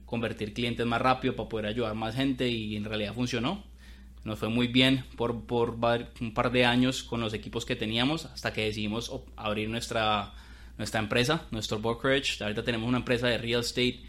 convertir 0.06 0.54
clientes 0.54 0.86
más 0.86 1.02
rápido, 1.02 1.36
para 1.36 1.50
poder 1.50 1.66
ayudar 1.68 1.94
más 1.94 2.16
gente 2.16 2.50
y 2.50 2.76
en 2.76 2.86
realidad 2.86 3.14
funcionó. 3.14 3.64
Nos 4.24 4.40
fue 4.40 4.50
muy 4.50 4.68
bien 4.68 5.06
por, 5.16 5.46
por 5.46 5.78
un 6.20 6.34
par 6.34 6.52
de 6.52 6.66
años 6.66 7.04
con 7.04 7.22
los 7.22 7.34
equipos 7.34 7.66
que 7.66 7.76
teníamos 7.76 8.26
hasta 8.26 8.52
que 8.52 8.66
decidimos 8.66 9.12
abrir 9.36 9.70
nuestra, 9.70 10.34
nuestra 10.78 11.00
empresa, 11.00 11.46
nuestro 11.52 11.80
brokerage. 11.80 12.44
Ahorita 12.44 12.64
tenemos 12.64 12.90
una 12.90 12.98
empresa 12.98 13.28
de 13.28 13.38
real 13.38 13.62
estate 13.62 14.02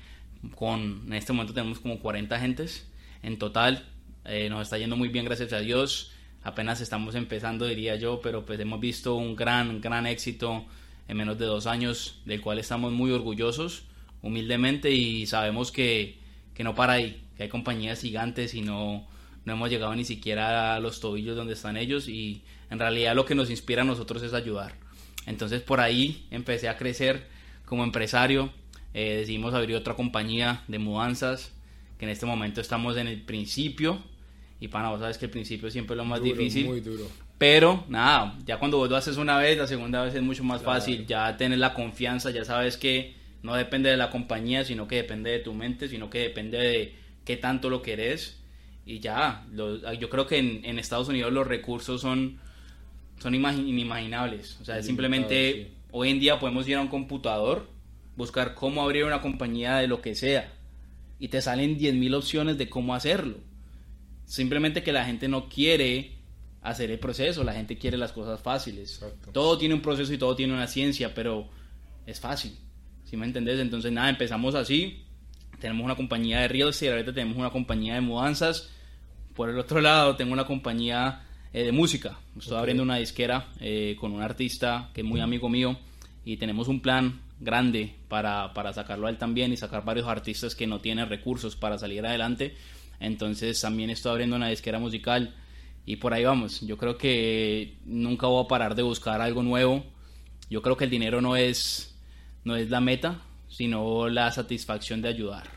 con, 0.54 1.04
en 1.06 1.12
este 1.14 1.32
momento 1.32 1.54
tenemos 1.54 1.80
como 1.80 2.00
40 2.00 2.34
agentes 2.34 2.86
en 3.22 3.38
total. 3.38 3.84
Eh, 4.24 4.48
nos 4.50 4.62
está 4.62 4.78
yendo 4.78 4.96
muy 4.96 5.08
bien, 5.08 5.24
gracias 5.24 5.52
a 5.52 5.60
Dios. 5.60 6.12
Apenas 6.42 6.80
estamos 6.80 7.14
empezando, 7.14 7.66
diría 7.66 7.96
yo, 7.96 8.20
pero 8.20 8.44
pues 8.44 8.60
hemos 8.60 8.80
visto 8.80 9.16
un 9.16 9.36
gran, 9.36 9.80
gran 9.80 10.06
éxito 10.06 10.64
en 11.08 11.16
menos 11.16 11.38
de 11.38 11.46
dos 11.46 11.66
años, 11.66 12.20
del 12.26 12.40
cual 12.40 12.58
estamos 12.58 12.92
muy 12.92 13.10
orgullosos, 13.10 13.84
humildemente, 14.22 14.90
y 14.90 15.26
sabemos 15.26 15.72
que, 15.72 16.18
que 16.54 16.62
no 16.64 16.74
para 16.74 16.94
ahí, 16.94 17.22
que 17.36 17.44
hay 17.44 17.48
compañías 17.48 18.00
gigantes 18.02 18.54
y 18.54 18.60
no, 18.60 19.06
no 19.44 19.52
hemos 19.52 19.70
llegado 19.70 19.94
ni 19.96 20.04
siquiera 20.04 20.76
a 20.76 20.80
los 20.80 21.00
tobillos 21.00 21.36
donde 21.36 21.54
están 21.54 21.76
ellos, 21.76 22.08
y 22.08 22.42
en 22.70 22.78
realidad 22.78 23.14
lo 23.14 23.24
que 23.24 23.34
nos 23.34 23.50
inspira 23.50 23.82
a 23.82 23.86
nosotros 23.86 24.22
es 24.22 24.34
ayudar. 24.34 24.74
Entonces 25.26 25.62
por 25.62 25.80
ahí 25.80 26.26
empecé 26.30 26.68
a 26.68 26.76
crecer 26.76 27.26
como 27.64 27.84
empresario, 27.84 28.52
eh, 28.98 29.18
decidimos 29.18 29.54
abrir 29.54 29.76
otra 29.76 29.94
compañía 29.94 30.64
de 30.66 30.80
mudanzas, 30.80 31.52
que 31.98 32.04
en 32.04 32.10
este 32.10 32.26
momento 32.26 32.60
estamos 32.60 32.96
en 32.96 33.06
el 33.06 33.22
principio, 33.22 34.02
y 34.58 34.66
para 34.66 34.88
vos 34.88 34.98
sabes 34.98 35.18
que 35.18 35.26
el 35.26 35.30
principio 35.30 35.70
siempre 35.70 35.94
es 35.94 35.98
lo 35.98 36.04
más 36.04 36.20
difícil. 36.20 36.66
Muy 36.66 36.80
duro. 36.80 37.08
Pero 37.38 37.84
nada, 37.88 38.36
ya 38.44 38.58
cuando 38.58 38.78
vos 38.78 38.90
lo 38.90 38.96
haces 38.96 39.16
una 39.16 39.38
vez, 39.38 39.56
la 39.56 39.68
segunda 39.68 40.02
vez 40.02 40.16
es 40.16 40.22
mucho 40.22 40.42
más 40.42 40.62
fácil. 40.62 41.06
Ya 41.06 41.36
tienes 41.36 41.60
la 41.60 41.74
confianza, 41.74 42.32
ya 42.32 42.44
sabes 42.44 42.76
que 42.76 43.14
no 43.44 43.54
depende 43.54 43.88
de 43.88 43.96
la 43.96 44.10
compañía, 44.10 44.64
sino 44.64 44.88
que 44.88 44.96
depende 44.96 45.30
de 45.30 45.38
tu 45.38 45.54
mente, 45.54 45.88
sino 45.88 46.10
que 46.10 46.18
depende 46.18 46.58
de 46.58 46.96
qué 47.24 47.36
tanto 47.36 47.70
lo 47.70 47.82
querés. 47.82 48.40
Y 48.84 48.98
ya, 48.98 49.46
yo 49.54 50.10
creo 50.10 50.26
que 50.26 50.38
en, 50.38 50.78
Estados 50.80 51.08
Unidos 51.08 51.32
los 51.32 51.46
recursos 51.46 52.00
son, 52.00 52.40
son 53.20 53.32
inimaginables. 53.36 54.58
O 54.60 54.64
sea, 54.64 54.82
simplemente 54.82 55.70
hoy 55.92 56.10
en 56.10 56.18
día 56.18 56.40
podemos 56.40 56.66
ir 56.66 56.74
a 56.74 56.80
un 56.80 56.88
computador, 56.88 57.77
buscar 58.18 58.54
cómo 58.54 58.82
abrir 58.82 59.04
una 59.04 59.22
compañía 59.22 59.76
de 59.76 59.86
lo 59.86 60.02
que 60.02 60.16
sea. 60.16 60.52
Y 61.20 61.28
te 61.28 61.40
salen 61.40 61.78
10.000 61.78 62.16
opciones 62.16 62.58
de 62.58 62.68
cómo 62.68 62.94
hacerlo. 62.94 63.36
Simplemente 64.26 64.82
que 64.82 64.92
la 64.92 65.04
gente 65.04 65.28
no 65.28 65.48
quiere 65.48 66.16
hacer 66.60 66.90
el 66.90 66.98
proceso, 66.98 67.44
la 67.44 67.54
gente 67.54 67.78
quiere 67.78 67.96
las 67.96 68.10
cosas 68.10 68.42
fáciles. 68.42 69.00
Todo 69.32 69.56
tiene 69.56 69.74
un 69.74 69.82
proceso 69.82 70.12
y 70.12 70.18
todo 70.18 70.34
tiene 70.34 70.52
una 70.52 70.66
ciencia, 70.66 71.14
pero 71.14 71.48
es 72.06 72.18
fácil, 72.18 72.58
si 73.04 73.16
me 73.16 73.24
entendés? 73.24 73.60
Entonces 73.60 73.92
nada, 73.92 74.10
empezamos 74.10 74.56
así, 74.56 75.04
tenemos 75.60 75.84
una 75.84 75.94
compañía 75.94 76.40
de 76.40 76.48
real 76.48 76.70
estate, 76.70 76.90
ahorita 76.90 77.14
tenemos 77.14 77.36
una 77.36 77.50
compañía 77.50 77.94
de 77.94 78.00
mudanzas, 78.00 78.68
por 79.34 79.48
el 79.48 79.58
otro 79.58 79.80
lado 79.80 80.16
tengo 80.16 80.32
una 80.32 80.44
compañía 80.44 81.22
eh, 81.52 81.62
de 81.62 81.70
música, 81.72 82.18
estoy 82.36 82.58
abriendo 82.58 82.82
una 82.82 82.96
disquera 82.96 83.48
eh, 83.60 83.96
con 84.00 84.12
un 84.12 84.22
artista 84.22 84.90
que 84.92 85.02
es 85.02 85.06
muy 85.06 85.20
amigo 85.20 85.48
mío 85.48 85.78
y 86.24 86.36
tenemos 86.36 86.66
un 86.66 86.80
plan 86.80 87.20
grande 87.40 87.94
para, 88.08 88.52
para 88.52 88.72
sacarlo 88.72 89.06
a 89.06 89.10
él 89.10 89.18
también 89.18 89.52
y 89.52 89.56
sacar 89.56 89.84
varios 89.84 90.06
artistas 90.06 90.54
que 90.54 90.66
no 90.66 90.80
tienen 90.80 91.08
recursos 91.08 91.56
para 91.56 91.78
salir 91.78 92.04
adelante. 92.04 92.56
Entonces 93.00 93.60
también 93.60 93.90
estoy 93.90 94.12
abriendo 94.12 94.36
una 94.36 94.48
disquera 94.48 94.78
musical 94.78 95.34
y 95.86 95.96
por 95.96 96.12
ahí 96.12 96.24
vamos. 96.24 96.60
Yo 96.60 96.76
creo 96.76 96.98
que 96.98 97.78
nunca 97.84 98.26
voy 98.26 98.44
a 98.44 98.48
parar 98.48 98.74
de 98.74 98.82
buscar 98.82 99.20
algo 99.20 99.42
nuevo. 99.42 99.84
Yo 100.50 100.62
creo 100.62 100.76
que 100.76 100.84
el 100.84 100.90
dinero 100.90 101.20
no 101.20 101.36
es, 101.36 101.98
no 102.44 102.56
es 102.56 102.70
la 102.70 102.80
meta, 102.80 103.22
sino 103.48 104.08
la 104.08 104.30
satisfacción 104.32 105.00
de 105.00 105.08
ayudar. 105.08 105.48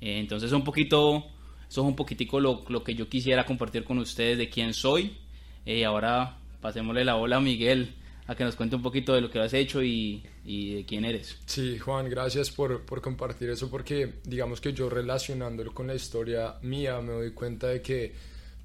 Eh, 0.00 0.18
entonces 0.18 0.52
un 0.52 0.64
poquito, 0.64 1.24
eso 1.68 1.80
es 1.80 1.86
un 1.86 1.96
poquitico 1.96 2.40
lo, 2.40 2.64
lo, 2.68 2.82
que 2.82 2.94
yo 2.94 3.08
quisiera 3.08 3.46
compartir 3.46 3.84
con 3.84 3.98
ustedes 3.98 4.36
de 4.36 4.48
quién 4.48 4.74
soy. 4.74 5.16
Y 5.64 5.72
eh, 5.72 5.84
ahora 5.84 6.38
pasémosle 6.60 7.04
la 7.04 7.14
bola 7.14 7.36
a 7.36 7.40
Miguel 7.40 7.94
a 8.26 8.34
que 8.34 8.44
nos 8.44 8.54
cuente 8.54 8.76
un 8.76 8.82
poquito 8.82 9.14
de 9.14 9.20
lo 9.20 9.30
que 9.30 9.40
has 9.40 9.52
hecho 9.52 9.82
y, 9.82 10.22
y 10.44 10.76
de 10.76 10.84
quién 10.84 11.04
eres. 11.04 11.38
Sí, 11.46 11.78
Juan, 11.78 12.08
gracias 12.08 12.50
por, 12.50 12.82
por, 12.82 13.00
compartir 13.00 13.50
eso 13.50 13.68
porque 13.68 14.14
digamos 14.24 14.60
que 14.60 14.72
yo 14.72 14.88
relacionándolo 14.88 15.74
con 15.74 15.88
la 15.88 15.94
historia 15.94 16.54
mía 16.62 17.00
me 17.00 17.12
doy 17.12 17.32
cuenta 17.32 17.68
de 17.68 17.82
que 17.82 18.12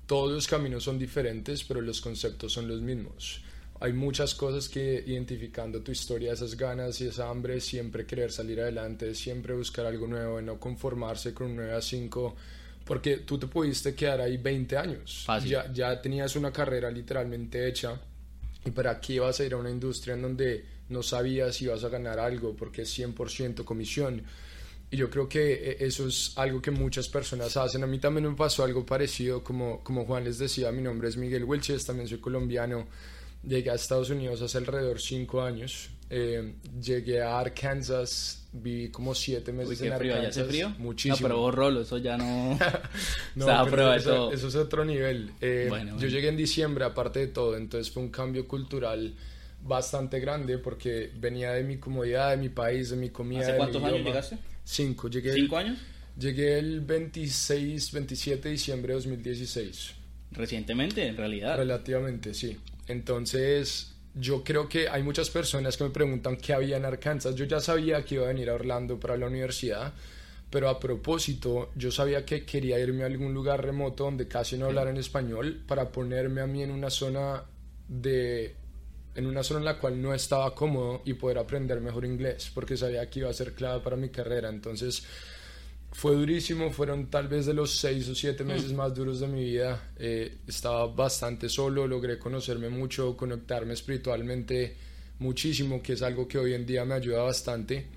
todos 0.06 0.32
los 0.32 0.48
caminos 0.48 0.84
son 0.84 1.00
diferentes, 1.00 1.64
pero 1.64 1.82
los 1.82 2.02
conceptos 2.02 2.54
son 2.54 2.68
los 2.68 2.82
mismos. 2.82 3.42
hay 3.80 3.94
muchas 3.94 4.34
cosas 4.34 4.70
que 4.70 5.04
identificando 5.06 5.82
tu 5.82 5.92
historia, 5.92 6.34
esas 6.34 6.56
ganas 6.56 7.02
y 7.02 7.08
esa 7.08 7.30
hambre, 7.30 7.60
siempre 7.60 8.06
querer 8.06 8.32
salir 8.32 8.62
adelante, 8.62 9.14
siempre 9.14 9.54
buscar 9.54 9.86
algo 9.86 10.08
nuevo, 10.08 10.42
no 10.42 10.60
conformarse 10.60 11.34
con 11.34 11.48
un 11.48 11.58
9 11.58 11.74
a 11.74 11.82
5, 11.82 12.36
porque 12.86 13.18
tú 13.18 13.38
te 13.38 13.48
pudiste 13.48 13.94
quedar 13.94 14.22
ahí 14.22 14.38
20 14.38 14.78
años. 14.78 15.28
Ya, 15.46 15.72
ya 15.72 16.02
tenías 16.02 16.36
una 16.36 16.52
carrera 16.52 16.90
literalmente 16.90 17.68
hecha 17.68 18.00
y 18.68 18.72
para 18.72 19.00
qué 19.00 19.14
ibas 19.14 19.40
a 19.40 19.46
ir 19.46 19.54
a 19.54 19.58
una 19.58 19.70
industria 19.70 20.14
en 20.14 20.22
donde 20.22 20.66
no 20.90 21.02
sabías 21.02 21.56
si 21.56 21.66
ibas 21.66 21.84
a 21.84 21.90
ganar 21.90 22.20
algo 22.20 22.56
porque 22.56 22.82
es 22.82 23.00
100% 23.00 23.64
comisión. 23.64 24.24
Y 24.90 24.98
yo 24.98 25.10
creo 25.10 25.28
que 25.28 25.54
eh, 25.54 25.78
eso 25.80 26.08
es 26.08 26.34
algo 26.36 26.62
que 26.62 26.72
muchas 26.72 27.08
personas 27.08 27.56
hacen. 27.58 27.84
A 27.84 27.88
mí 27.88 28.00
también 28.00 28.28
me 28.28 28.36
pasó 28.36 28.64
algo 28.64 28.86
parecido, 28.86 29.44
como, 29.44 29.84
como 29.84 30.06
Juan 30.06 30.26
les 30.26 30.38
decía, 30.38 30.72
mi 30.72 30.82
nombre 30.82 31.08
es 31.08 31.18
Miguel 31.18 31.46
Wilches, 31.46 31.86
también 31.86 32.08
soy 32.08 32.20
colombiano. 32.20 32.88
Llegué 33.44 33.70
a 33.70 33.76
Estados 33.76 34.10
Unidos 34.10 34.42
hace 34.42 34.58
alrededor 34.58 35.00
cinco 35.00 35.42
años. 35.42 35.90
Eh, 36.10 36.54
llegué 36.82 37.22
a 37.22 37.40
Arkansas, 37.40 38.48
viví 38.54 38.90
como 38.90 39.14
siete 39.14 39.52
meses 39.52 39.82
en 39.82 39.98
frío, 39.98 40.16
Arkansas. 40.16 40.44
¿Ya 40.44 40.50
frío? 40.50 40.70
Muchísimo. 40.78 41.28
No, 41.28 41.36
pero 41.36 41.52
rolo, 41.52 41.82
eso 41.82 41.98
ya 41.98 42.18
no... 42.18 42.58
no 43.36 43.94
eso, 43.96 44.32
eso, 44.32 44.48
es 44.48 44.56
otro 44.56 44.86
nivel. 44.86 45.32
Eh, 45.42 45.70
yo 46.00 46.08
llegué 46.08 46.30
en 46.30 46.38
diciembre, 46.38 46.86
aparte 46.86 47.20
de 47.20 47.28
todo, 47.28 47.58
entonces 47.58 47.92
fue 47.92 48.04
un 48.04 48.10
cambio 48.10 48.48
cultural 48.48 49.16
bastante 49.64 50.20
grande 50.20 50.58
porque 50.58 51.12
venía 51.20 51.52
de 51.52 51.64
mi 51.64 51.78
comodidad, 51.78 52.32
de 52.32 52.38
mi 52.38 52.50
país, 52.50 52.90
de 52.90 52.96
mi 52.96 53.10
comida. 53.10 53.42
¿Hace 53.42 53.58
cuántos 53.58 53.84
años 53.84 54.04
llegaste? 54.04 54.38
Cinco. 54.64 55.10
Llegué 55.10 55.34
¿Cinco 55.34 55.58
años? 55.58 55.78
Llegué 56.18 56.58
el 56.58 56.82
26, 56.82 57.92
27 57.92 58.48
de 58.48 58.52
diciembre 58.52 58.94
de 58.94 59.00
2016. 59.00 59.94
Recientemente, 60.32 61.06
en 61.06 61.18
realidad. 61.18 61.58
Relativamente, 61.58 62.34
sí. 62.34 62.58
Entonces, 62.88 63.97
yo 64.20 64.44
creo 64.44 64.68
que 64.68 64.90
hay 64.90 65.04
muchas 65.04 65.30
personas 65.30 65.78
que 65.78 65.84
me 65.84 65.90
preguntan 65.90 66.38
qué 66.38 66.54
había 66.54 66.78
en 66.78 66.86
Arkansas. 66.86 67.36
Yo 67.36 67.46
ya 67.46 67.60
sabía 67.60 68.04
que 68.04 68.16
iba 68.16 68.26
a 68.26 68.28
venir 68.28 68.50
a 68.50 68.56
Orlando 68.56 69.00
para 69.00 69.18
la 69.18 69.28
universidad, 69.28 69.94
pero 70.50 70.70
a 70.70 70.80
propósito, 70.80 71.72
yo 71.76 71.92
sabía 71.92 72.26
que 72.26 72.46
quería 72.46 72.80
irme 72.80 73.04
a 73.04 73.08
algún 73.08 73.34
lugar 73.34 73.64
remoto 73.64 74.06
donde 74.06 74.28
casi 74.28 74.58
no 74.58 74.68
hablaran 74.68 74.98
español 74.98 75.64
para 75.68 75.92
ponerme 75.92 76.42
a 76.42 76.48
mí 76.48 76.64
en 76.64 76.72
una 76.72 76.90
zona 76.90 77.44
de 77.88 78.56
en 79.16 79.26
una 79.26 79.42
zona 79.42 79.62
en 79.62 79.66
la 79.66 79.80
cual 79.80 80.00
no 80.00 80.14
estaba 80.14 80.54
cómodo 80.54 81.02
y 81.04 81.16
poder 81.16 81.40
aprender 81.40 81.82
mejor 81.82 82.06
inglés, 82.06 82.52
porque 82.54 82.78
sabía 82.78 83.10
que 83.10 83.20
iba 83.20 83.30
a 83.30 83.34
ser 83.34 83.54
clave 83.54 83.82
para 83.82 83.96
mi 83.96 84.10
carrera. 84.10 84.48
Entonces, 84.48 85.04
fue 85.98 86.14
durísimo, 86.14 86.70
fueron 86.70 87.08
tal 87.08 87.28
vez 87.28 87.48
de 87.48 87.56
los 87.56 87.76
seis 87.76 88.08
o 88.08 88.14
siete 88.14 88.44
mm. 88.44 88.48
meses 88.48 88.72
más 88.72 88.94
duros 88.94 89.20
de 89.20 89.26
mi 89.26 89.44
vida. 89.44 89.94
Eh, 89.98 90.38
estaba 90.46 90.86
bastante 90.86 91.50
solo, 91.50 91.88
logré 91.88 92.20
conocerme 92.20 92.70
mucho, 92.70 93.18
conectarme 93.18 93.74
espiritualmente 93.74 94.78
muchísimo, 95.18 95.82
que 95.82 95.94
es 95.94 96.04
algo 96.04 96.28
que 96.28 96.38
hoy 96.38 96.54
en 96.54 96.68
día 96.68 96.86
me 96.86 96.94
ayuda 96.94 97.24
bastante. 97.24 97.88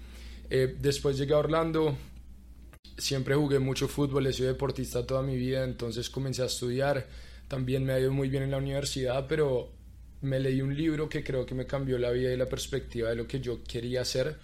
Eh, 0.49 0.77
después 0.81 1.19
llegué 1.19 1.35
a 1.35 1.39
Orlando, 1.41 1.95
siempre 2.97 3.35
jugué 3.35 3.59
mucho 3.59 3.87
fútbol, 3.87 4.27
he 4.29 4.33
sido 4.33 4.49
deportista 4.49 5.07
toda 5.07 5.21
mi 5.21 5.37
vida, 5.37 5.63
entonces 5.65 6.09
comencé 6.09 6.41
a 6.41 6.47
estudiar. 6.47 7.07
También 7.49 7.85
me 7.85 7.93
ha 7.93 8.01
ido 8.01 8.13
muy 8.13 8.31
bien 8.31 8.45
en 8.45 8.53
la 8.53 8.57
universidad, 8.57 9.27
pero 9.29 9.73
me 10.23 10.41
leí 10.41 10.63
un 10.63 10.75
libro 10.75 11.07
que 11.07 11.23
creo 11.23 11.45
que 11.45 11.55
me 11.55 11.67
cambió 11.67 11.99
la 11.99 12.11
vida 12.13 12.33
y 12.33 12.37
la 12.39 12.49
perspectiva 12.49 13.11
de 13.11 13.17
lo 13.17 13.27
que 13.27 13.41
yo 13.41 13.63
quería 13.63 14.01
hacer, 14.01 14.39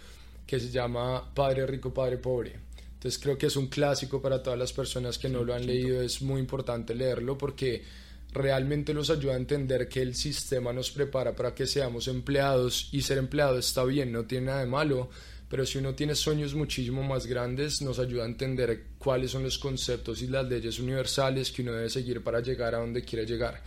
que 0.46 0.60
se 0.60 0.68
llama 0.70 1.32
Padre 1.34 1.66
Rico, 1.66 1.94
Padre 1.94 2.18
Pobre. 2.18 2.65
Entonces 3.06 3.22
creo 3.22 3.38
que 3.38 3.46
es 3.46 3.54
un 3.54 3.68
clásico 3.68 4.20
para 4.20 4.42
todas 4.42 4.58
las 4.58 4.72
personas 4.72 5.16
que 5.16 5.28
no 5.28 5.44
lo 5.44 5.54
han 5.54 5.64
leído, 5.64 6.02
es 6.02 6.22
muy 6.22 6.40
importante 6.40 6.92
leerlo 6.92 7.38
porque 7.38 7.84
realmente 8.32 8.92
nos 8.92 9.10
ayuda 9.10 9.34
a 9.34 9.36
entender 9.36 9.88
que 9.88 10.02
el 10.02 10.16
sistema 10.16 10.72
nos 10.72 10.90
prepara 10.90 11.36
para 11.36 11.54
que 11.54 11.68
seamos 11.68 12.08
empleados 12.08 12.88
y 12.90 13.02
ser 13.02 13.18
empleado 13.18 13.60
está 13.60 13.84
bien, 13.84 14.10
no 14.10 14.24
tiene 14.24 14.46
nada 14.46 14.58
de 14.58 14.66
malo, 14.66 15.08
pero 15.48 15.64
si 15.64 15.78
uno 15.78 15.94
tiene 15.94 16.16
sueños 16.16 16.52
muchísimo 16.54 17.04
más 17.04 17.26
grandes, 17.26 17.80
nos 17.80 18.00
ayuda 18.00 18.24
a 18.24 18.26
entender 18.26 18.86
cuáles 18.98 19.30
son 19.30 19.44
los 19.44 19.56
conceptos 19.56 20.20
y 20.22 20.26
las 20.26 20.48
leyes 20.48 20.80
universales 20.80 21.52
que 21.52 21.62
uno 21.62 21.74
debe 21.74 21.88
seguir 21.88 22.24
para 22.24 22.40
llegar 22.40 22.74
a 22.74 22.78
donde 22.78 23.04
quiere 23.04 23.24
llegar. 23.24 23.62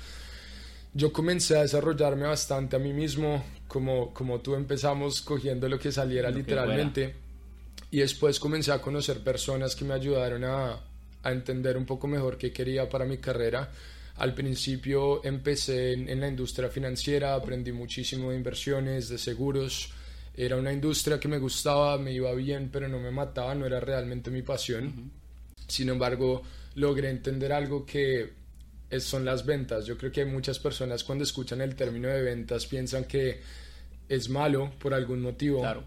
Yo 0.93 1.13
comencé 1.13 1.58
a 1.58 1.62
desarrollarme 1.62 2.27
bastante 2.27 2.75
a 2.75 2.79
mí 2.79 2.91
mismo, 2.91 3.41
como, 3.69 4.13
como 4.13 4.41
tú 4.41 4.55
empezamos 4.55 5.22
cogiendo 5.22 5.69
lo 5.69 5.79
que 5.79 5.93
saliera 5.93 6.29
literalmente. 6.29 7.28
Y 7.91 8.00
después 8.00 8.39
comencé 8.39 8.72
a 8.72 8.81
conocer 8.81 9.24
personas 9.24 9.75
que 9.75 9.86
me 9.86 9.93
ayudaron 9.93 10.43
a, 10.43 10.79
a, 11.24 11.31
entender 11.31 11.75
un 11.75 11.86
poco 11.86 12.08
mejor 12.08 12.38
qué 12.38 12.51
quería 12.51 12.88
para 12.88 13.05
mi 13.05 13.17
carrera. 13.17 13.72
Al 14.19 14.34
principio 14.34 15.24
empecé 15.24 15.93
en, 15.93 16.19
la 16.19 16.27
industria 16.27 16.69
financiera, 16.69 17.36
aprendí 17.36 17.72
muchísimo 17.72 18.31
de 18.31 18.36
inversiones, 18.36 19.08
de 19.08 19.17
seguros. 19.17 19.93
Era 20.36 20.58
una 20.58 20.74
industria 20.74 21.19
que 21.19 21.29
me 21.29 21.38
gustaba, 21.38 21.98
me 21.98 22.12
iba 22.12 22.34
bien, 22.34 22.69
pero 22.72 22.89
no 22.89 23.00
me 23.00 23.12
mataba, 23.12 23.55
no 23.55 23.65
era 23.65 23.79
realmente 23.79 24.29
mi 24.29 24.41
pasión. 24.41 25.12
Sin 25.67 25.88
embargo, 25.88 26.43
logré 26.75 27.10
entender 27.10 27.53
algo 27.53 27.86
que 27.86 28.34
son 29.00 29.24
las 29.24 29.46
ventas. 29.46 29.86
Yo 29.86 29.98
creo 29.98 30.12
que 30.12 30.25
muchas 30.25 30.60
personas 30.60 31.05
cuando 31.05 31.24
escuchan 31.24 31.62
el 31.62 31.75
término 31.75 32.10
de 32.10 32.22
ventas 32.22 32.65
piensan 32.65 33.05
que 33.05 33.39
es 34.10 34.27
malo 34.27 34.72
por 34.79 34.93
algún 34.93 35.22
motivo, 35.22 35.62
claro. 35.62 35.84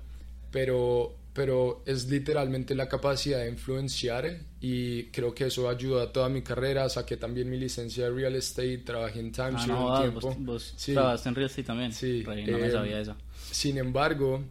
pero, 0.51 1.17
pero 1.33 1.83
es 1.87 2.09
literalmente 2.09 2.75
la 2.75 2.89
capacidad 2.89 3.39
de 3.41 3.49
influenciar 3.49 4.41
y 4.61 5.05
creo 5.05 5.35
que 5.35 5.47
eso 5.47 5.69
ayudó 5.69 6.01
a 6.01 6.12
toda 6.12 6.29
mi 6.29 6.43
carrera. 6.43 6.89
Saqué 6.89 7.17
también 7.17 7.49
mi 7.49 7.59
licencia 7.59 8.05
de 8.05 8.11
real 8.11 8.35
estate, 8.37 8.79
trabajé 8.79 9.21
en 9.21 9.33
timeshare 9.33 9.73
ah, 9.73 9.95
un 9.95 10.01
tiempo. 10.01 10.37
Vos, 10.41 10.75
trabajaste 10.77 11.29
en 11.31 11.35
real 11.35 11.47
estate 11.47 11.65
también. 11.65 11.93
Sí, 11.93 12.23
no 12.27 12.35
me 12.35 12.67
eh, 12.67 12.71
sabía 12.71 13.01
eso. 13.01 13.17
Sin 13.51 13.79
embargo, 13.79 14.45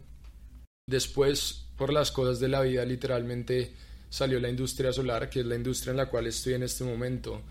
después, 0.86 1.66
por 1.76 1.92
las 1.92 2.10
cosas 2.10 2.40
de 2.40 2.48
la 2.48 2.62
vida, 2.62 2.84
literalmente 2.84 3.72
salió 4.08 4.40
la 4.40 4.48
industria 4.48 4.92
solar, 4.92 5.30
que 5.30 5.40
es 5.40 5.46
la 5.46 5.54
industria 5.54 5.92
en 5.92 5.98
la 5.98 6.06
cual 6.06 6.26
estoy 6.26 6.54
en 6.54 6.64
este 6.64 6.82
momento. 6.82 7.42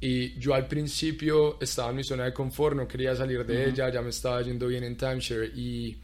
Y 0.00 0.36
yo 0.40 0.54
al 0.54 0.66
principio 0.66 1.58
estaba 1.60 1.90
en 1.90 1.96
mi 1.96 2.04
zona 2.04 2.24
de 2.24 2.32
confort, 2.32 2.76
no 2.76 2.88
quería 2.88 3.14
salir 3.14 3.46
de 3.46 3.68
ella, 3.68 3.88
ya 3.88 4.02
me 4.02 4.10
estaba 4.10 4.42
yendo 4.42 4.66
bien 4.66 4.82
en 4.82 4.96
timeshare 4.96 5.52
y 5.54 5.96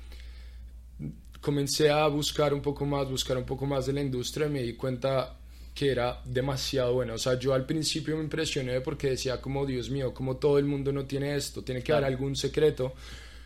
comencé 1.40 1.90
a 1.90 2.06
buscar 2.08 2.52
un 2.52 2.60
poco 2.60 2.84
más, 2.84 3.08
buscar 3.08 3.36
un 3.36 3.44
poco 3.44 3.66
más 3.66 3.86
de 3.86 3.92
la 3.92 4.00
industria 4.00 4.46
y 4.46 4.50
me 4.50 4.62
di 4.62 4.74
cuenta 4.74 5.38
que 5.74 5.90
era 5.92 6.20
demasiado 6.24 6.94
bueno. 6.94 7.14
O 7.14 7.18
sea, 7.18 7.38
yo 7.38 7.54
al 7.54 7.64
principio 7.64 8.16
me 8.16 8.24
impresioné 8.24 8.80
porque 8.80 9.10
decía 9.10 9.40
como, 9.40 9.64
Dios 9.64 9.90
mío, 9.90 10.12
como 10.12 10.36
todo 10.36 10.58
el 10.58 10.64
mundo 10.64 10.92
no 10.92 11.04
tiene 11.04 11.36
esto, 11.36 11.62
tiene 11.62 11.82
que 11.82 11.92
haber 11.92 12.06
algún 12.06 12.34
secreto, 12.34 12.94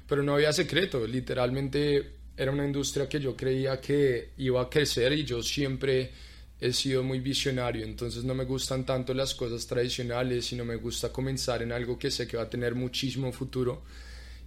pero 0.08 0.22
no 0.22 0.34
había 0.34 0.52
secreto, 0.52 1.06
literalmente 1.06 2.22
era 2.36 2.50
una 2.50 2.64
industria 2.64 3.08
que 3.08 3.20
yo 3.20 3.36
creía 3.36 3.80
que 3.80 4.30
iba 4.38 4.62
a 4.62 4.70
crecer 4.70 5.12
y 5.12 5.24
yo 5.24 5.42
siempre 5.42 6.10
he 6.58 6.72
sido 6.72 7.02
muy 7.02 7.20
visionario, 7.20 7.84
entonces 7.84 8.24
no 8.24 8.34
me 8.34 8.44
gustan 8.44 8.86
tanto 8.86 9.12
las 9.12 9.34
cosas 9.34 9.66
tradicionales, 9.66 10.46
sino 10.46 10.64
me 10.64 10.76
gusta 10.76 11.12
comenzar 11.12 11.60
en 11.60 11.72
algo 11.72 11.98
que 11.98 12.10
sé 12.10 12.26
que 12.26 12.36
va 12.36 12.44
a 12.44 12.50
tener 12.50 12.74
muchísimo 12.74 13.30
futuro. 13.32 13.82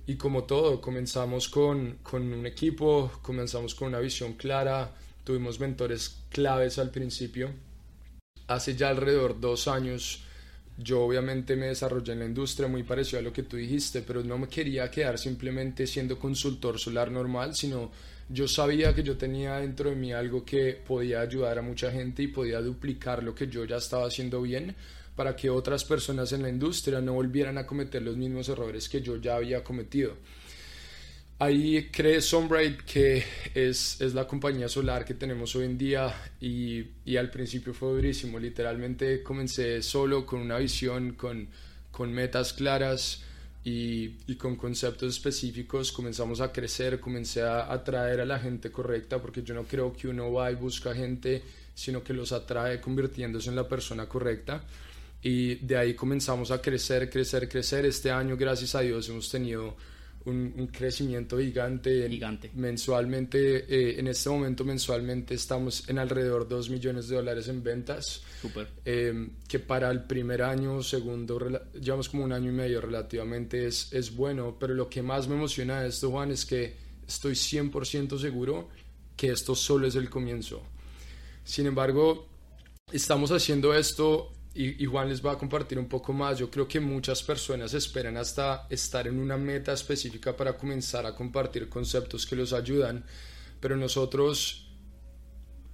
Y 0.08 0.16
como 0.16 0.44
todo, 0.44 0.82
comenzamos 0.82 1.50
con, 1.50 1.98
con 2.04 2.32
un 2.32 2.46
equipo, 2.46 3.12
comenzamos 3.22 3.74
con 3.74 3.88
una 3.88 4.00
visión 4.00 4.34
clara, 4.34 4.92
tuvimos 5.24 5.60
mentores 5.60 6.18
claves 6.30 6.78
al 6.78 6.92
principio. 6.92 7.50
Hace 8.48 8.76
ya 8.76 8.90
alrededor 8.90 9.34
de 9.36 9.48
dos 9.48 9.68
años, 9.68 10.22
yo 10.78 11.02
obviamente 11.02 11.56
me 11.56 11.68
desarrollé 11.68 12.14
en 12.14 12.20
la 12.20 12.26
industria 12.26 12.68
muy 12.68 12.84
parecido 12.84 13.20
a 13.20 13.24
lo 13.24 13.34
que 13.34 13.44
tú 13.44 13.58
dijiste, 13.58 14.04
pero 14.04 14.24
no 14.24 14.38
me 14.38 14.48
quería 14.48 14.92
quedar 14.92 15.18
simplemente 15.18 15.88
siendo 15.88 16.20
consultor 16.20 16.78
solar 16.78 17.10
normal, 17.10 17.56
sino 17.56 17.90
yo 18.30 18.48
sabía 18.48 18.94
que 18.94 19.02
yo 19.02 19.18
tenía 19.18 19.58
dentro 19.58 19.90
de 19.90 19.96
mí 19.96 20.14
algo 20.14 20.46
que 20.46 20.74
podía 20.74 21.22
ayudar 21.22 21.58
a 21.58 21.64
mucha 21.64 21.92
gente 21.92 22.22
y 22.24 22.28
podía 22.28 22.62
duplicar 22.62 23.24
lo 23.24 23.34
que 23.34 23.48
yo 23.48 23.66
ya 23.66 23.78
estaba 23.78 24.08
haciendo 24.08 24.42
bien 24.42 24.76
para 25.16 25.36
que 25.36 25.50
otras 25.50 25.84
personas 25.86 26.32
en 26.34 26.42
la 26.42 26.50
industria 26.50 27.02
no 27.02 27.14
volvieran 27.14 27.58
a 27.58 27.66
cometer 27.66 28.02
los 28.02 28.18
mismos 28.18 28.50
errores 28.50 28.90
que 28.90 29.02
yo 29.02 29.18
ya 29.18 29.36
había 29.36 29.64
cometido. 29.64 30.16
Ahí 31.38 31.90
creé 31.92 32.22
Sunbright, 32.22 32.82
que 32.84 33.22
es, 33.54 34.00
es, 34.00 34.14
la 34.14 34.26
compañía 34.26 34.70
solar 34.70 35.04
que 35.04 35.14
tenemos 35.16 35.54
hoy 35.58 35.66
en 35.66 35.78
día 35.78 36.16
y, 36.40 36.86
y, 37.04 37.18
al 37.18 37.30
principio 37.30 37.74
fue 37.74 37.90
durísimo. 37.90 38.40
Literalmente 38.40 39.22
comencé 39.22 39.82
solo 39.82 40.26
con 40.26 40.40
una 40.40 40.58
visión, 40.60 41.16
con, 41.16 41.50
con 41.92 42.14
metas 42.14 42.54
claras 42.54 43.22
y, 43.66 44.16
y, 44.28 44.36
con 44.36 44.56
conceptos 44.56 45.14
específicos 45.14 45.92
comenzamos 45.92 46.40
a 46.40 46.54
crecer, 46.54 47.02
comencé 47.02 47.42
a 47.42 47.70
atraer 47.70 48.22
a 48.22 48.26
la 48.26 48.40
gente 48.40 48.72
correcta, 48.72 49.22
porque 49.22 49.44
yo 49.44 49.54
no 49.54 49.64
creo 49.64 49.92
que 49.92 50.08
uno 50.08 50.32
va 50.32 50.50
y 50.52 50.56
busca 50.56 50.96
gente, 50.96 51.44
sino 51.74 52.02
que 52.02 52.14
los 52.14 52.32
atrae 52.32 52.80
convirtiéndose 52.80 53.50
en 53.50 53.58
la 53.58 53.68
persona 53.68 54.08
correcta. 54.08 54.64
Y 55.26 55.56
de 55.56 55.76
ahí 55.76 55.96
comenzamos 55.96 56.52
a 56.52 56.62
crecer, 56.62 57.10
crecer, 57.10 57.50
crecer. 57.50 57.84
Este 57.88 58.12
año, 58.12 58.38
gracias 58.38 58.76
a 58.76 58.82
Dios, 58.82 59.10
hemos 59.10 59.28
tenido 59.28 59.76
un, 60.26 60.70
crecimiento 60.72 61.40
gigante. 61.40 62.08
Gigante. 62.08 62.52
Mensualmente, 62.54 63.66
eh, 63.68 64.00
en 64.00 64.08
este 64.08 64.30
momento 64.30 64.64
mensualmente 64.64 65.34
estamos 65.34 65.90
en 65.90 65.98
alrededor 65.98 66.48
de 66.48 66.54
2 66.54 66.70
millones 66.70 67.08
de 67.08 67.16
dólares 67.16 67.48
en 67.48 67.64
ventas. 67.64 68.22
Súper. 68.40 68.68
Eh, 68.86 69.30
que 69.48 69.58
para 69.58 69.90
el 69.90 70.04
primer 70.04 70.44
año, 70.44 70.84
segundo, 70.84 71.40
llevamos 71.74 72.08
como 72.08 72.24
un 72.24 72.32
año 72.32 72.52
y 72.52 72.54
medio 72.54 72.80
relativamente, 72.80 73.66
es, 73.66 73.92
es 73.94 74.16
bueno. 74.16 74.58
Pero 74.60 74.76
lo 74.76 74.88
que 74.88 75.02
más 75.02 75.28
me 75.28 75.34
emociona 75.34 75.82
de 75.82 75.90
esto, 75.90 76.12
Juan, 76.12 76.30
es 76.30 76.46
que 76.46 76.76
estoy 77.08 77.34
100% 77.34 78.20
seguro 78.20 78.70
que 79.18 79.32
esto 79.32 79.56
solo 79.56 79.88
es 79.88 79.96
el 79.96 80.08
comienzo. 80.08 80.62
Sin 81.44 81.66
embargo, 81.66 82.28
estamos 82.92 83.32
haciendo 83.32 83.74
esto 83.74 84.35
y, 84.56 84.86
Juan 84.86 85.10
les 85.10 85.24
va 85.24 85.34
a 85.34 85.38
compartir 85.38 85.78
un 85.78 85.88
poco 85.88 86.14
más. 86.14 86.40
Yo 86.40 86.50
creo 86.50 86.66
que 86.66 86.80
muchas 86.80 87.22
personas 87.22 87.74
esperan 87.74 88.16
hasta 88.16 88.68
estar 88.70 89.06
en 89.06 89.20
una 89.20 89.38
meta 89.38 89.74
específica 89.74 90.36
para 90.36 90.58
comenzar 90.58 91.06
a 91.06 91.14
compartir 91.14 91.68
conceptos 91.68 92.26
que 92.26 92.38
los 92.38 92.54
ayudan, 92.54 93.04
pero 93.60 93.76
nosotros 93.76 94.70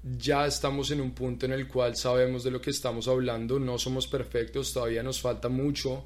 ya 0.03 0.47
estamos 0.47 0.89
en 0.89 0.99
un 0.99 1.11
punto 1.11 1.45
en 1.45 1.51
el 1.51 1.67
cual 1.67 1.95
sabemos 1.95 2.43
de 2.43 2.49
lo 2.49 2.59
que 2.59 2.71
estamos 2.71 3.07
hablando, 3.07 3.59
no 3.59 3.77
somos 3.77 4.07
perfectos, 4.07 4.73
todavía 4.73 5.03
nos 5.03 5.21
falta 5.21 5.47
mucho, 5.47 6.03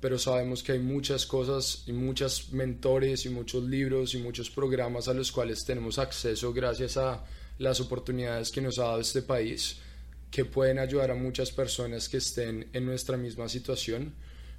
pero 0.00 0.18
sabemos 0.18 0.62
que 0.62 0.72
hay 0.72 0.78
muchas 0.78 1.26
cosas 1.26 1.84
y 1.86 1.92
muchos 1.92 2.50
mentores 2.52 3.26
y 3.26 3.28
muchos 3.28 3.62
libros 3.64 4.14
y 4.14 4.18
muchos 4.18 4.48
programas 4.48 5.08
a 5.08 5.12
los 5.12 5.30
cuales 5.30 5.66
tenemos 5.66 5.98
acceso 5.98 6.50
gracias 6.54 6.96
a 6.96 7.22
las 7.58 7.78
oportunidades 7.78 8.50
que 8.50 8.62
nos 8.62 8.78
ha 8.78 8.84
dado 8.84 9.00
este 9.00 9.20
país 9.20 9.80
que 10.36 10.44
pueden 10.44 10.78
ayudar 10.78 11.10
a 11.10 11.14
muchas 11.14 11.50
personas 11.50 12.10
que 12.10 12.18
estén 12.18 12.68
en 12.74 12.84
nuestra 12.84 13.16
misma 13.16 13.48
situación. 13.48 14.12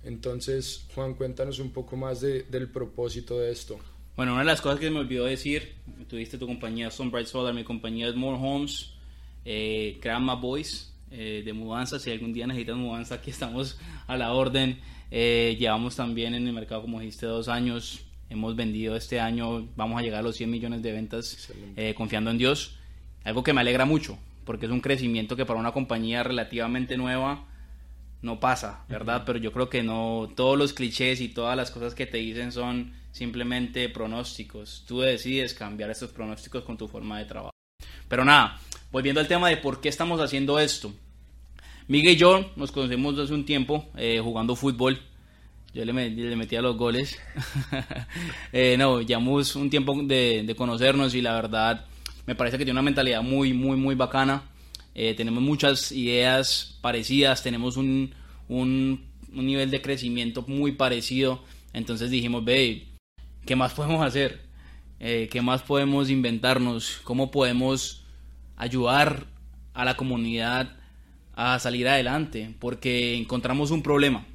Entonces, 0.04 0.88
Juan, 0.96 1.14
cuéntanos 1.14 1.60
un 1.60 1.70
poco 1.70 1.96
más 1.96 2.20
de, 2.20 2.42
del 2.50 2.68
propósito 2.68 3.38
de 3.38 3.52
esto. 3.52 3.78
Bueno, 4.16 4.32
una 4.32 4.42
de 4.42 4.48
las 4.48 4.60
cosas 4.60 4.80
que 4.80 4.90
me 4.90 4.98
olvidó 4.98 5.26
decir, 5.26 5.76
tuviste 6.10 6.40
tu 6.40 6.48
compañía 6.48 6.90
Sunbright 6.90 7.28
Solar, 7.28 7.54
mi 7.54 7.64
compañía 7.64 8.08
es 8.08 8.16
More 8.16 8.40
Homes, 8.42 8.94
eh, 9.46 10.00
Grandma 10.02 10.34
Boys, 10.34 10.96
eh, 11.12 11.44
de 11.46 11.54
mudanza, 11.54 12.00
si 12.00 12.10
algún 12.10 12.34
día 12.34 12.48
necesitas 12.48 12.76
mudanza, 12.76 13.14
aquí 13.14 13.30
estamos 13.30 13.78
a 14.08 14.18
la 14.18 14.34
orden. 14.34 14.80
Eh, 15.12 15.58
llevamos 15.60 15.96
también 15.96 16.34
en 16.34 16.48
el 16.48 16.54
mercado, 16.54 16.82
como 16.82 17.02
dijiste, 17.02 17.28
dos 17.28 17.50
años. 17.50 18.02
Hemos 18.32 18.56
vendido 18.56 18.96
este 18.96 19.20
año, 19.20 19.68
vamos 19.76 20.00
a 20.00 20.02
llegar 20.02 20.22
a 20.22 20.24
los 20.24 20.38
100 20.38 20.50
millones 20.50 20.82
de 20.82 20.92
ventas, 20.92 21.54
eh, 21.76 21.94
confiando 21.96 22.32
en 22.32 22.40
Dios. 22.40 22.80
Algo 23.24 23.44
que 23.44 23.54
me 23.54 23.62
alegra 23.62 23.86
mucho, 23.86 24.18
porque 24.48 24.66
es 24.66 24.72
un 24.72 24.80
crecimiento 24.80 25.36
que 25.36 25.46
para 25.46 25.60
una 25.60 25.74
compañía 25.74 26.24
relativamente 26.24 26.96
nueva 26.96 27.46
no 28.22 28.40
pasa, 28.40 28.86
¿verdad? 28.88 29.24
Pero 29.26 29.40
yo 29.40 29.52
creo 29.52 29.70
que 29.70 29.84
no, 29.84 30.30
todos 30.36 30.58
los 30.58 30.72
clichés 30.72 31.20
y 31.20 31.28
todas 31.28 31.58
las 31.58 31.70
cosas 31.70 31.94
que 31.94 32.06
te 32.08 32.18
dicen 32.18 32.54
son 32.54 32.94
simplemente 33.12 33.90
pronósticos. 33.90 34.86
Tú 34.88 35.02
decides 35.02 35.54
cambiar 35.54 35.92
estos 35.92 36.12
pronósticos 36.12 36.64
con 36.64 36.78
tu 36.78 36.88
forma 36.88 37.20
de 37.20 37.26
trabajo. 37.26 37.52
Pero 38.08 38.24
nada, 38.24 38.58
volviendo 38.90 39.20
al 39.20 39.28
tema 39.28 39.50
de 39.50 39.58
por 39.58 39.82
qué 39.82 39.90
estamos 39.90 40.22
haciendo 40.22 40.60
esto. 40.60 40.94
Miguel 41.90 42.14
y 42.14 42.18
yo 42.18 42.50
nos 42.56 42.72
conocemos 42.72 43.20
hace 43.20 43.34
un 43.34 43.46
tiempo 43.46 43.90
eh, 43.98 44.22
jugando 44.24 44.56
fútbol. 44.56 45.02
Yo 45.74 45.84
le, 45.84 45.92
metía 45.92 46.62
los 46.62 46.78
goles. 46.78 47.20
eh, 48.54 48.78
no, 48.78 49.02
llevamos 49.02 49.58
un 49.58 49.70
tiempo 49.70 49.94
de, 50.04 50.44
de 50.46 50.56
conocernos 50.56 51.14
y 51.16 51.22
la 51.22 51.34
verdad 51.34 51.86
me 52.28 52.36
parece 52.36 52.58
que 52.58 52.66
tiene 52.66 52.80
una 52.80 52.84
mentalidad 52.84 53.24
muy, 53.24 53.54
muy, 53.54 53.78
muy 53.78 53.96
bacana. 53.96 54.44
Eh, 54.94 55.14
tenemos 55.16 55.42
muchas 55.42 55.94
ideas 55.94 56.78
parecidas, 56.82 57.42
tenemos 57.42 57.78
un, 57.78 58.14
un, 58.50 59.08
nivel 59.32 59.72
de 59.72 59.82
crecimiento 59.82 60.44
muy 60.46 60.74
parecido. 60.74 61.42
Entonces 61.72 62.12
dijimos, 62.12 62.44
ve, 62.44 62.90
¿qué 63.46 63.56
más 63.56 63.74
podemos 63.74 64.06
hacer? 64.06 64.42
Eh, 65.00 65.30
¿Qué 65.32 65.42
más 65.42 65.62
podemos 65.62 66.10
inventarnos? 66.10 67.00
¿Cómo 67.04 67.32
podemos 67.32 68.04
ayudar 68.58 69.28
a 69.74 69.86
la 69.86 69.96
comunidad 69.96 70.76
a 71.34 71.58
salir 71.60 71.88
adelante? 71.88 72.54
Porque 72.60 73.16
encontramos 73.16 73.72
un 73.72 73.84
problema, 73.84 74.26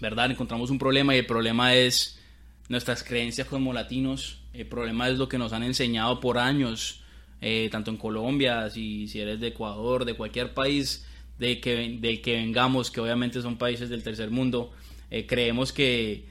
¿verdad? 0.00 0.30
Encontramos 0.30 0.70
un 0.70 0.78
problema 0.78 1.16
y 1.16 1.18
el 1.18 1.26
problema 1.26 1.74
es 1.74 2.20
nuestras 2.68 3.02
creencias 3.02 3.48
como 3.48 3.72
latinos. 3.72 4.42
El 4.52 4.68
problema 4.68 5.08
es 5.08 5.18
lo 5.18 5.28
que 5.28 5.38
nos 5.38 5.52
han 5.52 5.64
enseñado 5.64 6.20
por 6.20 6.38
años 6.38 7.02
eh, 7.40 7.68
tanto 7.70 7.90
en 7.90 7.96
Colombia, 7.96 8.70
si, 8.70 9.08
si 9.08 9.20
eres 9.20 9.40
de 9.40 9.48
Ecuador, 9.48 10.04
de 10.04 10.14
cualquier 10.14 10.54
país 10.54 11.06
de 11.38 11.60
que, 11.60 11.98
del 12.00 12.22
que 12.22 12.34
vengamos, 12.34 12.90
que 12.90 13.00
obviamente 13.00 13.42
son 13.42 13.58
países 13.58 13.90
del 13.90 14.02
tercer 14.02 14.30
mundo, 14.30 14.72
eh, 15.10 15.26
creemos 15.26 15.72
que, 15.72 16.24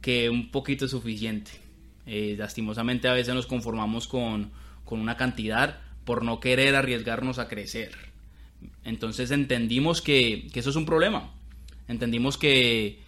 que 0.00 0.30
un 0.30 0.50
poquito 0.50 0.84
es 0.84 0.90
suficiente. 0.92 1.50
Eh, 2.06 2.36
lastimosamente 2.38 3.08
a 3.08 3.12
veces 3.12 3.34
nos 3.34 3.46
conformamos 3.46 4.06
con, 4.08 4.50
con 4.84 5.00
una 5.00 5.16
cantidad 5.16 5.80
por 6.04 6.24
no 6.24 6.40
querer 6.40 6.74
arriesgarnos 6.74 7.38
a 7.38 7.48
crecer. 7.48 7.92
Entonces 8.84 9.30
entendimos 9.30 10.02
que, 10.02 10.48
que 10.52 10.60
eso 10.60 10.70
es 10.70 10.76
un 10.76 10.86
problema. 10.86 11.32
Entendimos 11.88 12.38
que, 12.38 13.00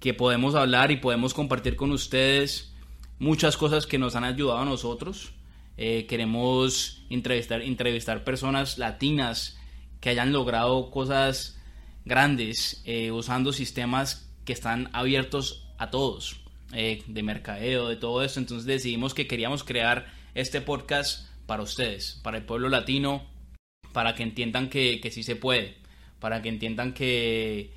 que 0.00 0.14
podemos 0.14 0.54
hablar 0.54 0.90
y 0.90 0.96
podemos 0.96 1.32
compartir 1.32 1.76
con 1.76 1.92
ustedes 1.92 2.72
muchas 3.18 3.56
cosas 3.56 3.86
que 3.86 3.98
nos 3.98 4.16
han 4.16 4.24
ayudado 4.24 4.58
a 4.58 4.64
nosotros 4.64 5.32
eh, 5.76 6.06
queremos 6.06 7.04
entrevistar, 7.10 7.62
entrevistar 7.62 8.24
personas 8.24 8.78
latinas 8.78 9.58
que 10.00 10.10
hayan 10.10 10.32
logrado 10.32 10.90
cosas 10.90 11.60
grandes 12.04 12.82
eh, 12.86 13.10
usando 13.10 13.52
sistemas 13.52 14.30
que 14.44 14.52
están 14.52 14.88
abiertos 14.92 15.68
a 15.76 15.90
todos, 15.90 16.40
eh, 16.72 17.02
de 17.06 17.22
mercadeo, 17.22 17.88
de 17.88 17.96
todo 17.96 18.22
eso. 18.22 18.40
Entonces 18.40 18.66
decidimos 18.66 19.12
que 19.12 19.26
queríamos 19.26 19.64
crear 19.64 20.06
este 20.34 20.60
podcast 20.60 21.28
para 21.46 21.62
ustedes, 21.62 22.20
para 22.22 22.38
el 22.38 22.44
pueblo 22.44 22.68
latino, 22.68 23.24
para 23.92 24.14
que 24.14 24.22
entiendan 24.22 24.68
que, 24.68 25.00
que 25.00 25.10
sí 25.10 25.22
se 25.22 25.36
puede, 25.36 25.76
para 26.20 26.42
que 26.42 26.48
entiendan 26.48 26.92
que, 26.94 27.72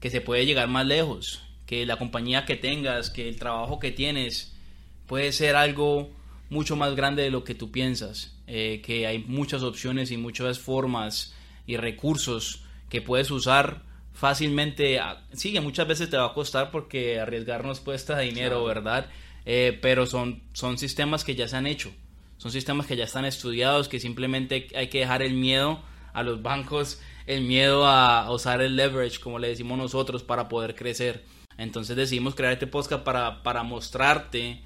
que 0.00 0.10
se 0.10 0.20
puede 0.20 0.46
llegar 0.46 0.68
más 0.68 0.86
lejos, 0.86 1.42
que 1.66 1.86
la 1.86 1.96
compañía 1.96 2.44
que 2.44 2.56
tengas, 2.56 3.10
que 3.10 3.28
el 3.28 3.38
trabajo 3.38 3.78
que 3.78 3.90
tienes 3.90 4.54
puede 5.06 5.32
ser 5.32 5.56
algo 5.56 6.10
mucho 6.50 6.76
más 6.76 6.94
grande 6.94 7.22
de 7.22 7.30
lo 7.30 7.44
que 7.44 7.54
tú 7.54 7.70
piensas, 7.70 8.36
eh, 8.46 8.82
que 8.84 9.06
hay 9.06 9.18
muchas 9.18 9.62
opciones 9.62 10.10
y 10.10 10.16
muchas 10.16 10.58
formas 10.58 11.34
y 11.66 11.76
recursos 11.76 12.64
que 12.88 13.02
puedes 13.02 13.30
usar 13.30 13.82
fácilmente. 14.12 15.00
Sí, 15.32 15.52
que 15.52 15.60
muchas 15.60 15.88
veces 15.88 16.10
te 16.10 16.16
va 16.16 16.26
a 16.26 16.34
costar 16.34 16.70
porque 16.70 17.20
arriesgarnos 17.20 17.80
cuesta 17.80 18.18
dinero, 18.18 18.64
¿verdad? 18.64 19.06
Eh, 19.46 19.78
pero 19.82 20.06
son, 20.06 20.42
son 20.52 20.78
sistemas 20.78 21.24
que 21.24 21.34
ya 21.34 21.48
se 21.48 21.56
han 21.56 21.66
hecho, 21.66 21.92
son 22.38 22.50
sistemas 22.50 22.86
que 22.86 22.96
ya 22.96 23.04
están 23.04 23.24
estudiados, 23.24 23.88
que 23.88 24.00
simplemente 24.00 24.68
hay 24.74 24.88
que 24.88 25.00
dejar 25.00 25.22
el 25.22 25.34
miedo 25.34 25.82
a 26.14 26.22
los 26.22 26.42
bancos, 26.42 27.00
el 27.26 27.42
miedo 27.42 27.86
a 27.86 28.30
usar 28.30 28.62
el 28.62 28.76
leverage, 28.76 29.20
como 29.20 29.38
le 29.38 29.48
decimos 29.48 29.76
nosotros, 29.76 30.22
para 30.22 30.48
poder 30.48 30.74
crecer. 30.74 31.24
Entonces 31.58 31.96
decidimos 31.96 32.34
crear 32.34 32.52
este 32.52 32.66
podcast 32.66 33.04
para, 33.04 33.42
para 33.42 33.62
mostrarte 33.62 34.62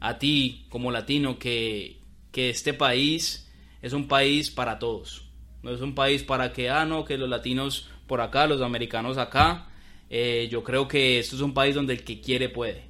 a 0.00 0.18
ti 0.18 0.66
como 0.68 0.90
latino 0.90 1.38
que, 1.38 1.98
este 2.34 2.72
país 2.72 3.50
es 3.82 3.92
un 3.92 4.08
país 4.08 4.50
para 4.50 4.78
todos. 4.78 5.28
No 5.62 5.72
es 5.72 5.80
un 5.82 5.94
país 5.94 6.22
para 6.22 6.52
que, 6.52 6.70
ah, 6.70 6.86
no, 6.86 7.04
que 7.04 7.18
los 7.18 7.28
latinos 7.28 7.90
por 8.06 8.22
acá, 8.22 8.46
los 8.46 8.62
americanos 8.62 9.18
acá. 9.18 9.68
Eh, 10.08 10.48
yo 10.50 10.64
creo 10.64 10.88
que 10.88 11.18
esto 11.18 11.36
es 11.36 11.42
un 11.42 11.52
país 11.52 11.74
donde 11.74 11.92
el 11.92 12.02
que 12.02 12.20
quiere 12.20 12.48
puede. 12.48 12.84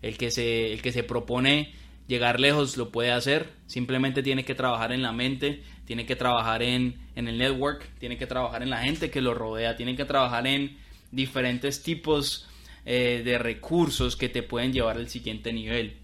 El 0.00 0.16
que, 0.16 0.30
se, 0.30 0.72
el 0.72 0.80
que 0.80 0.92
se 0.92 1.02
propone 1.02 1.74
llegar 2.06 2.40
lejos 2.40 2.78
lo 2.78 2.90
puede 2.90 3.12
hacer. 3.12 3.50
Simplemente 3.66 4.22
tiene 4.22 4.44
que 4.44 4.54
trabajar 4.54 4.90
en 4.92 5.02
la 5.02 5.12
mente, 5.12 5.62
tiene 5.84 6.06
que 6.06 6.16
trabajar 6.16 6.62
en, 6.62 6.98
en 7.14 7.28
el 7.28 7.36
network, 7.36 7.86
tiene 7.98 8.16
que 8.16 8.26
trabajar 8.26 8.62
en 8.62 8.70
la 8.70 8.78
gente 8.78 9.10
que 9.10 9.20
lo 9.20 9.34
rodea, 9.34 9.76
tiene 9.76 9.94
que 9.94 10.06
trabajar 10.06 10.46
en 10.46 10.78
diferentes 11.10 11.82
tipos 11.82 12.48
eh, 12.86 13.22
de 13.22 13.38
recursos 13.38 14.16
que 14.16 14.30
te 14.30 14.42
pueden 14.42 14.72
llevar 14.72 14.96
al 14.96 15.08
siguiente 15.08 15.52
nivel. 15.52 15.98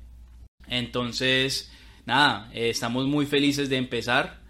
Entonces, 0.68 1.70
nada, 2.06 2.50
eh, 2.52 2.70
estamos 2.70 3.06
muy 3.06 3.26
felices 3.26 3.68
de 3.68 3.76
empezar, 3.76 4.40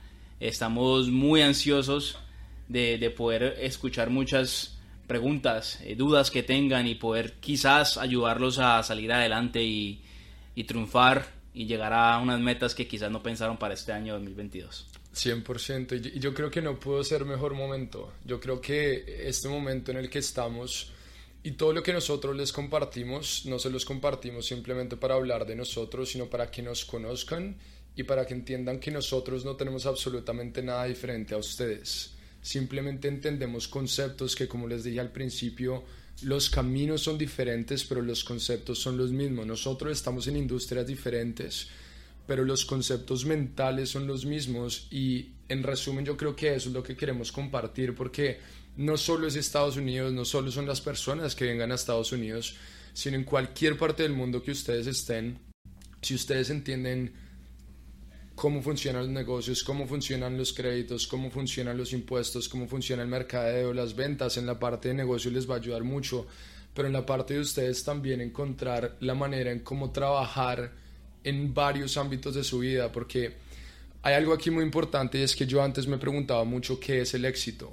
estamos 0.40 1.09
muy 1.09 1.42
ansiosos 1.42 2.18
de, 2.68 3.11
poder 3.11 3.57
escuchar 3.61 4.11
muchas 4.11 4.79
preguntas, 5.07 5.79
eh, 5.83 5.96
dudas 5.96 6.31
que 6.31 6.42
tengan 6.42 6.87
y 6.87 6.94
poder 6.94 7.35
quizás 7.35 7.98
ayudarlos 7.98 8.59
a 8.59 8.83
salir 8.83 9.12
adelante 9.12 9.62
y, 9.62 10.00
triunfar 10.66 11.27
y 11.53 11.66
llegar 11.66 11.92
a 11.92 12.18
unas 12.18 12.40
metas 12.40 12.74
que 12.74 12.87
quizás 12.87 13.11
no 13.11 13.22
pensaron 13.22 13.57
para 13.57 13.74
este 13.74 13.92
año 13.92 14.14
2022. 14.14 14.87
100%, 15.14 16.16
y 16.16 16.18
yo 16.18 16.35
creo 16.35 16.50
que 16.50 16.61
no 16.61 16.79
pudo 16.79 17.05
ser 17.05 17.24
mejor 17.24 17.55
momento. 17.55 18.12
Yo 18.24 18.40
creo 18.40 18.61
que 18.61 19.29
este 19.29 19.48
momento 19.48 19.92
en 19.92 19.98
el 19.98 20.11
que 20.11 20.18
estamos 20.18 20.92
y 21.46 21.52
todo 21.52 21.74
lo 21.74 21.83
que 21.83 21.92
nosotros 21.92 22.35
les 22.35 22.54
compartimos, 22.54 23.44
no 23.44 23.59
se 23.59 23.68
los 23.68 23.85
compartimos 23.85 24.46
simplemente 24.46 24.96
para 24.96 25.14
hablar 25.14 25.44
de 25.46 25.54
nosotros, 25.54 26.09
sino 26.09 26.30
para 26.30 26.50
que 26.50 26.62
nos 26.62 26.87
conozcan 26.87 27.59
y 27.94 28.04
para 28.04 28.26
que 28.26 28.33
entiendan 28.33 28.80
que 28.80 28.90
nosotros 28.90 29.44
no 29.44 29.54
tenemos 29.54 29.85
absolutamente 29.85 30.62
nada 30.62 30.87
diferente 30.87 31.35
a 31.35 31.37
ustedes. 31.37 32.14
Simplemente 32.40 33.09
entendemos 33.09 33.68
conceptos 33.68 34.35
que, 34.35 34.48
como 34.48 34.66
les 34.66 34.85
dije 34.85 35.00
al 35.00 35.12
principio, 35.12 35.85
los 36.22 36.48
caminos 36.48 37.02
son 37.02 37.18
diferentes, 37.18 37.85
pero 37.85 38.00
los 38.00 38.24
conceptos 38.24 38.78
son 38.78 38.96
los 38.96 39.12
mismos. 39.12 39.46
Nosotros 39.46 39.92
estamos 39.92 40.26
en 40.28 40.38
industrias 40.38 40.87
diferentes, 40.87 41.68
pero 42.26 42.44
los 42.44 42.64
conceptos 42.64 43.24
mentales 43.24 43.90
son 43.90 44.06
los 44.06 44.24
mismos 44.24 44.87
y 44.90 45.32
en 45.48 45.62
resumen 45.62 46.04
yo 46.04 46.16
creo 46.16 46.34
que 46.34 46.54
eso 46.54 46.68
es 46.68 46.74
lo 46.74 46.82
que 46.82 46.96
queremos 46.96 47.32
compartir 47.32 47.94
porque 47.94 48.38
no 48.76 48.96
solo 48.96 49.26
es 49.26 49.37
Estados 49.37 49.76
Unidos, 49.76 50.12
no 50.12 50.24
solo 50.24 50.50
son 50.50 50.66
las 50.66 50.80
personas 50.80 51.34
que 51.34 51.44
vengan 51.44 51.70
a 51.70 51.76
Estados 51.76 52.12
Unidos, 52.12 52.56
sino 52.92 53.16
en 53.16 53.24
cualquier 53.24 53.76
parte 53.76 54.02
del 54.02 54.12
mundo 54.12 54.42
que 54.42 54.52
ustedes 54.52 54.87
estén, 54.87 55.38
si 56.00 56.14
ustedes 56.14 56.50
entienden 56.50 57.12
cómo 58.34 58.62
funcionan 58.62 59.02
los 59.02 59.10
negocios, 59.10 59.62
cómo 59.62 59.87
funcionan 59.87 60.37
los 60.37 60.52
créditos, 60.52 61.06
cómo 61.06 61.30
funcionan 61.30 61.76
los 61.76 61.92
impuestos, 61.92 62.48
cómo 62.48 62.66
funciona 62.66 63.02
el 63.02 63.08
mercadeo, 63.08 63.72
las 63.72 63.94
ventas, 63.94 64.37
en 64.37 64.46
la 64.46 64.58
parte 64.58 64.88
de 64.88 64.94
negocio 64.94 65.30
les 65.30 65.48
va 65.48 65.54
a 65.54 65.58
ayudar 65.58 65.84
mucho, 65.84 66.26
pero 66.74 66.88
en 66.88 66.94
la 66.94 67.06
parte 67.06 67.34
de 67.34 67.40
ustedes 67.40 67.84
también 67.84 68.20
encontrar 68.20 68.96
la 69.00 69.14
manera 69.14 69.52
en 69.52 69.60
cómo 69.60 69.92
trabajar 69.92 70.72
en 71.24 71.52
varios 71.52 71.96
ámbitos 71.96 72.34
de 72.34 72.44
su 72.44 72.60
vida, 72.60 72.92
porque 72.92 73.32
hay 74.02 74.14
algo 74.14 74.32
aquí 74.32 74.50
muy 74.50 74.62
importante 74.62 75.18
y 75.18 75.22
es 75.22 75.34
que 75.34 75.46
yo 75.46 75.62
antes 75.62 75.87
me 75.87 75.98
preguntaba 75.98 76.44
mucho 76.44 76.78
qué 76.78 77.00
es 77.00 77.14
el 77.14 77.24
éxito 77.24 77.72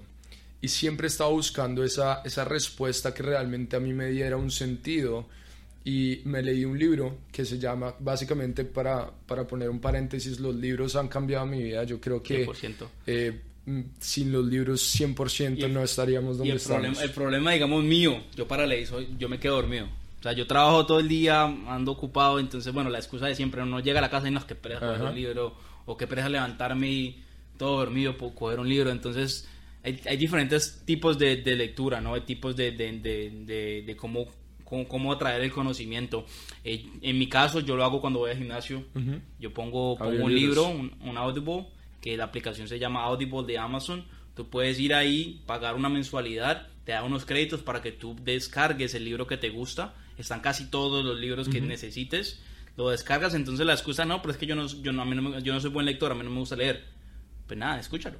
y 0.61 0.67
siempre 0.67 1.07
estaba 1.07 1.31
buscando 1.31 1.83
esa, 1.83 2.21
esa 2.23 2.45
respuesta 2.45 3.13
que 3.13 3.23
realmente 3.23 3.75
a 3.75 3.79
mí 3.79 3.93
me 3.93 4.07
diera 4.07 4.37
un 4.37 4.51
sentido 4.51 5.27
y 5.83 6.21
me 6.25 6.43
leí 6.43 6.63
un 6.63 6.77
libro 6.77 7.17
que 7.31 7.43
se 7.43 7.57
llama, 7.57 7.95
básicamente 7.99 8.63
para, 8.65 9.09
para 9.09 9.47
poner 9.47 9.69
un 9.69 9.79
paréntesis, 9.79 10.39
los 10.39 10.55
libros 10.55 10.95
han 10.95 11.07
cambiado 11.07 11.47
mi 11.47 11.63
vida, 11.63 11.83
yo 11.83 11.99
creo 11.99 12.21
que 12.21 12.47
eh, 13.07 13.41
mm, 13.65 13.81
sin 13.99 14.31
los 14.31 14.45
libros 14.45 14.95
100% 14.95 15.67
no 15.69 15.83
estaríamos 15.83 16.37
donde 16.37 16.51
el 16.51 16.57
estamos. 16.57 16.81
Problema, 16.81 17.03
el 17.03 17.11
problema, 17.11 17.51
digamos, 17.53 17.83
mío, 17.83 18.23
yo 18.35 18.47
para 18.47 18.67
leer, 18.67 18.87
yo 19.17 19.27
me 19.27 19.39
quedo 19.39 19.55
dormido. 19.55 19.87
O 20.21 20.23
sea, 20.23 20.31
yo 20.31 20.47
trabajo 20.47 20.85
todo 20.85 20.99
el 20.99 21.09
día, 21.09 21.43
ando 21.43 21.91
ocupado, 21.91 22.39
entonces, 22.39 22.71
bueno, 22.73 22.89
la 22.89 22.99
excusa 22.99 23.25
de 23.25 23.35
siempre, 23.35 23.61
uno 23.61 23.81
llega 23.81 23.99
a 23.99 24.01
la 24.01 24.09
casa 24.09 24.29
y 24.29 24.31
no, 24.31 24.39
es 24.39 24.45
que 24.45 24.55
pereza 24.55 24.87
coger 24.87 25.01
un 25.01 25.15
libro, 25.15 25.55
o 25.85 25.97
que 25.97 26.07
pereza 26.07 26.29
levantarme 26.29 26.89
y 26.89 27.23
todo 27.57 27.77
dormido, 27.77 28.15
por 28.17 28.33
coger 28.33 28.59
un 28.59 28.69
libro, 28.69 28.91
entonces... 28.91 29.47
Hay, 29.83 29.99
hay 30.05 30.15
diferentes 30.15 30.83
tipos 30.85 31.17
de, 31.17 31.37
de, 31.37 31.55
lectura, 31.55 31.99
¿no? 32.01 32.13
Hay 32.13 32.21
tipos 32.21 32.55
de, 32.55 32.71
de, 32.71 33.83
de 33.83 33.97
cómo 33.97 34.27
cómo, 34.87 35.11
atraer 35.11 35.41
el 35.41 35.51
conocimiento. 35.51 36.25
Eh, 36.63 36.85
en 37.01 37.19
mi 37.19 37.27
caso, 37.27 37.59
yo 37.59 37.75
lo 37.75 37.83
hago 37.83 37.99
cuando 37.99 38.19
voy 38.19 38.31
al 38.31 38.37
gimnasio. 38.37 38.83
Yo 39.39 39.53
pongo, 39.53 39.97
pongo 39.97 40.25
un 40.25 40.33
libro, 40.33 40.67
un, 40.67 41.17
Audible, 41.17 41.67
que 41.99 42.15
la 42.15 42.25
aplicación 42.25 42.67
se 42.67 42.79
llama 42.79 43.03
Audible 43.03 43.43
de 43.45 43.57
Amazon. 43.57 44.05
Tú 44.33 44.49
puedes 44.49 44.79
ir 44.79 44.93
ahí, 44.93 45.41
pagar 45.45 45.75
una 45.75 45.89
mensualidad, 45.89 46.67
te 46.85 46.93
da 46.93 47.03
unos 47.03 47.25
créditos 47.25 47.61
para 47.61 47.81
que 47.81 47.91
tú 47.91 48.15
descargues 48.23 48.95
el 48.95 49.03
libro 49.05 49.27
que 49.27 49.37
te 49.37 49.49
gusta. 49.49 49.93
Están 50.21 50.39
casi 50.39 50.65
todos 50.65 51.03
los 51.03 51.19
libros 51.19 51.49
que 51.49 51.61
necesites. 51.61 52.39
Lo 52.77 52.89
descargas, 52.89 53.33
entonces 53.33 53.65
la 53.65 53.73
excusa 53.73 54.05
no, 54.05 54.21
pero 54.21 54.31
es 54.31 54.37
que 54.37 54.45
yo 54.45 54.55
no, 54.55 54.65
yo 54.67 54.93
no, 54.93 55.03
no, 55.03 55.39
yo 55.39 55.53
no 55.53 55.59
soy 55.59 55.69
buen 55.69 55.85
lector, 55.85 56.11
a 56.11 56.15
mí 56.15 56.23
no 56.23 56.29
me 56.29 56.39
gusta 56.39 56.55
leer 56.55 57.01
pues 57.51 57.59
nada, 57.59 57.81
escúchalo, 57.81 58.17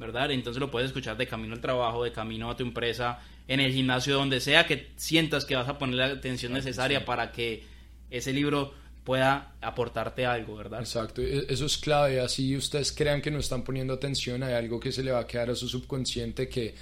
¿verdad? 0.00 0.32
Entonces 0.32 0.58
lo 0.58 0.68
puedes 0.68 0.88
escuchar 0.88 1.16
de 1.16 1.28
camino 1.28 1.54
al 1.54 1.60
trabajo, 1.60 2.02
de 2.02 2.10
camino 2.10 2.50
a 2.50 2.56
tu 2.56 2.64
empresa, 2.64 3.20
en 3.46 3.60
el 3.60 3.72
gimnasio, 3.72 4.16
donde 4.16 4.40
sea 4.40 4.66
que 4.66 4.90
sientas 4.96 5.44
que 5.44 5.54
vas 5.54 5.68
a 5.68 5.78
poner 5.78 5.94
la 5.94 6.06
atención 6.06 6.52
necesaria 6.52 7.04
para 7.04 7.30
que 7.30 7.62
ese 8.10 8.32
libro 8.32 8.74
pueda 9.04 9.52
aportarte 9.60 10.26
algo, 10.26 10.56
¿verdad? 10.56 10.80
Exacto, 10.80 11.22
e, 11.22 11.46
eso 11.48 11.66
es 11.66 11.78
clave, 11.78 12.18
así 12.18 12.56
ustedes 12.56 12.90
crean 12.90 13.22
que 13.22 13.30
no 13.30 13.38
están 13.38 13.62
poniendo 13.62 13.94
atención, 13.94 14.42
hay 14.42 14.54
algo 14.54 14.80
que 14.80 14.90
se 14.90 15.04
le 15.04 15.12
va 15.12 15.20
a 15.20 15.26
quedar 15.28 15.50
a 15.50 15.54
su 15.54 15.68
subconsciente 15.68 16.48
que 16.48 16.74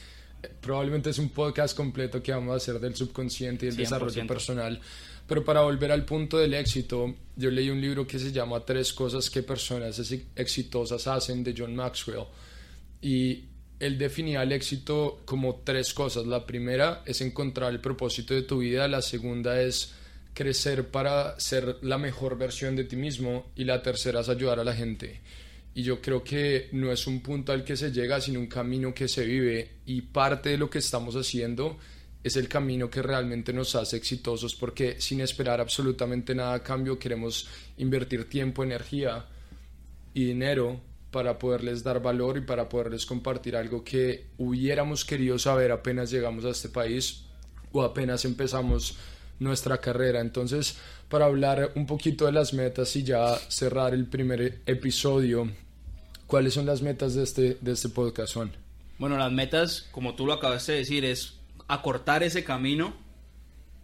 probablemente 0.60 1.10
es 1.10 1.18
un 1.18 1.30
podcast 1.30 1.76
completo 1.76 2.22
que 2.22 2.32
vamos 2.32 2.52
a 2.52 2.56
hacer 2.56 2.80
del 2.80 2.94
subconsciente 2.94 3.66
y 3.66 3.68
el 3.70 3.76
desarrollo 3.76 4.26
personal 4.26 4.80
pero 5.26 5.44
para 5.44 5.62
volver 5.62 5.92
al 5.92 6.04
punto 6.04 6.38
del 6.38 6.54
éxito, 6.54 7.14
yo 7.36 7.50
leí 7.50 7.70
un 7.70 7.80
libro 7.80 8.06
que 8.06 8.18
se 8.18 8.32
llama 8.32 8.64
Tres 8.64 8.92
cosas 8.92 9.30
que 9.30 9.42
personas 9.42 9.98
exitosas 10.36 11.06
hacen 11.06 11.44
de 11.44 11.54
John 11.56 11.74
Maxwell. 11.74 12.24
Y 13.00 13.44
él 13.78 13.98
definía 13.98 14.42
el 14.42 14.52
éxito 14.52 15.22
como 15.24 15.62
tres 15.64 15.94
cosas. 15.94 16.26
La 16.26 16.44
primera 16.44 17.02
es 17.06 17.20
encontrar 17.20 17.72
el 17.72 17.80
propósito 17.80 18.34
de 18.34 18.42
tu 18.42 18.58
vida, 18.58 18.88
la 18.88 19.02
segunda 19.02 19.60
es 19.60 19.94
crecer 20.34 20.88
para 20.88 21.38
ser 21.38 21.78
la 21.82 21.98
mejor 21.98 22.38
versión 22.38 22.74
de 22.74 22.84
ti 22.84 22.96
mismo 22.96 23.50
y 23.54 23.64
la 23.64 23.82
tercera 23.82 24.20
es 24.20 24.28
ayudar 24.28 24.60
a 24.60 24.64
la 24.64 24.74
gente. 24.74 25.20
Y 25.74 25.82
yo 25.82 26.00
creo 26.00 26.22
que 26.22 26.68
no 26.72 26.92
es 26.92 27.06
un 27.06 27.20
punto 27.20 27.52
al 27.52 27.64
que 27.64 27.76
se 27.76 27.90
llega, 27.90 28.20
sino 28.20 28.40
un 28.40 28.46
camino 28.46 28.92
que 28.92 29.08
se 29.08 29.24
vive 29.24 29.76
y 29.86 30.02
parte 30.02 30.50
de 30.50 30.58
lo 30.58 30.68
que 30.68 30.78
estamos 30.78 31.14
haciendo 31.16 31.78
es 32.22 32.36
el 32.36 32.48
camino 32.48 32.88
que 32.88 33.02
realmente 33.02 33.52
nos 33.52 33.74
hace 33.74 33.96
exitosos 33.96 34.54
porque 34.54 35.00
sin 35.00 35.20
esperar 35.20 35.60
absolutamente 35.60 36.34
nada 36.34 36.54
a 36.54 36.62
cambio 36.62 36.98
queremos 36.98 37.48
invertir 37.78 38.28
tiempo, 38.28 38.62
energía 38.62 39.26
y 40.14 40.26
dinero 40.26 40.80
para 41.10 41.38
poderles 41.38 41.82
dar 41.82 42.00
valor 42.00 42.38
y 42.38 42.42
para 42.42 42.68
poderles 42.68 43.06
compartir 43.06 43.56
algo 43.56 43.82
que 43.82 44.26
hubiéramos 44.38 45.04
querido 45.04 45.38
saber 45.38 45.72
apenas 45.72 46.10
llegamos 46.10 46.44
a 46.44 46.50
este 46.50 46.68
país 46.68 47.24
o 47.72 47.82
apenas 47.82 48.24
empezamos 48.24 48.96
nuestra 49.42 49.78
carrera. 49.78 50.20
Entonces, 50.20 50.78
para 51.08 51.26
hablar 51.26 51.72
un 51.74 51.86
poquito 51.86 52.26
de 52.26 52.32
las 52.32 52.54
metas 52.54 52.94
y 52.96 53.02
ya 53.02 53.36
cerrar 53.48 53.94
el 53.94 54.06
primer 54.06 54.60
episodio, 54.66 55.50
¿cuáles 56.26 56.54
son 56.54 56.66
las 56.66 56.82
metas 56.82 57.14
de 57.14 57.22
este, 57.22 57.58
de 57.60 57.72
este 57.72 57.88
podcast, 57.88 58.34
Juan? 58.34 58.52
Bueno, 58.98 59.18
las 59.18 59.32
metas, 59.32 59.88
como 59.90 60.14
tú 60.14 60.26
lo 60.26 60.32
acabaste 60.32 60.72
de 60.72 60.78
decir, 60.78 61.04
es 61.04 61.34
acortar 61.68 62.22
ese 62.22 62.44
camino 62.44 62.94